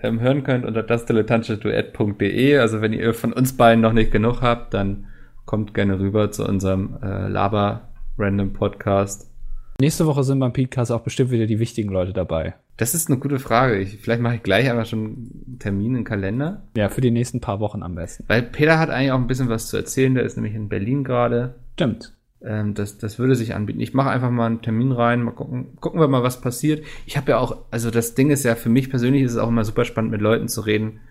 [0.01, 2.57] ähm, hören könnt unter dasdilettantischeduett.de.
[2.57, 5.07] Also wenn ihr von uns beiden noch nicht genug habt, dann
[5.45, 9.31] kommt gerne rüber zu unserem äh, Laber Random Podcast.
[9.79, 12.55] Nächste Woche sind beim Podcast auch bestimmt wieder die wichtigen Leute dabei.
[12.77, 13.77] Das ist eine gute Frage.
[13.77, 15.01] Ich, vielleicht mache ich gleich einfach schon
[15.45, 16.63] einen Termin im Kalender.
[16.75, 18.23] Ja, für die nächsten paar Wochen am besten.
[18.27, 20.15] Weil Peter hat eigentlich auch ein bisschen was zu erzählen.
[20.15, 21.55] Der ist nämlich in Berlin gerade.
[21.73, 22.15] Stimmt.
[22.41, 23.79] Ähm, das, das würde sich anbieten.
[23.79, 26.83] Ich mache einfach mal einen Termin rein, mal gucken, gucken wir mal, was passiert.
[27.05, 29.49] Ich habe ja auch, also das Ding ist ja, für mich persönlich ist es auch
[29.49, 31.01] immer super spannend, mit Leuten zu reden,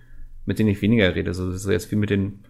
[0.45, 1.35] mit denen ich weniger rede.
[1.35, 2.41] So, so jetzt wie mit den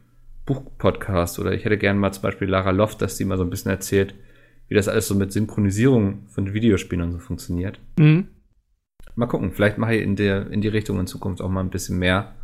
[0.47, 3.51] Buchpodcasts oder ich hätte gerne mal zum Beispiel Lara Loft, dass die mal so ein
[3.51, 4.15] bisschen erzählt,
[4.69, 7.81] wie das alles so mit Synchronisierung von Videospielen und so funktioniert.
[7.99, 8.29] Mhm.
[9.15, 11.71] Mal gucken, vielleicht mache ich in der in die Richtung in Zukunft auch mal ein
[11.71, 12.35] bisschen mehr.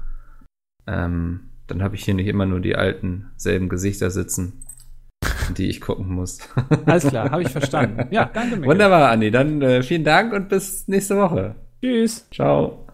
[0.86, 4.64] Ähm, dann habe ich hier nicht immer nur die alten selben Gesichter sitzen,
[5.56, 6.40] die ich gucken muss.
[6.86, 8.06] Alles klar, habe ich verstanden.
[8.10, 8.66] Ja, danke mir.
[8.66, 9.30] Wunderbar, Andi.
[9.30, 11.56] Dann äh, vielen Dank und bis nächste Woche.
[11.80, 12.28] Tschüss.
[12.30, 12.86] Ciao.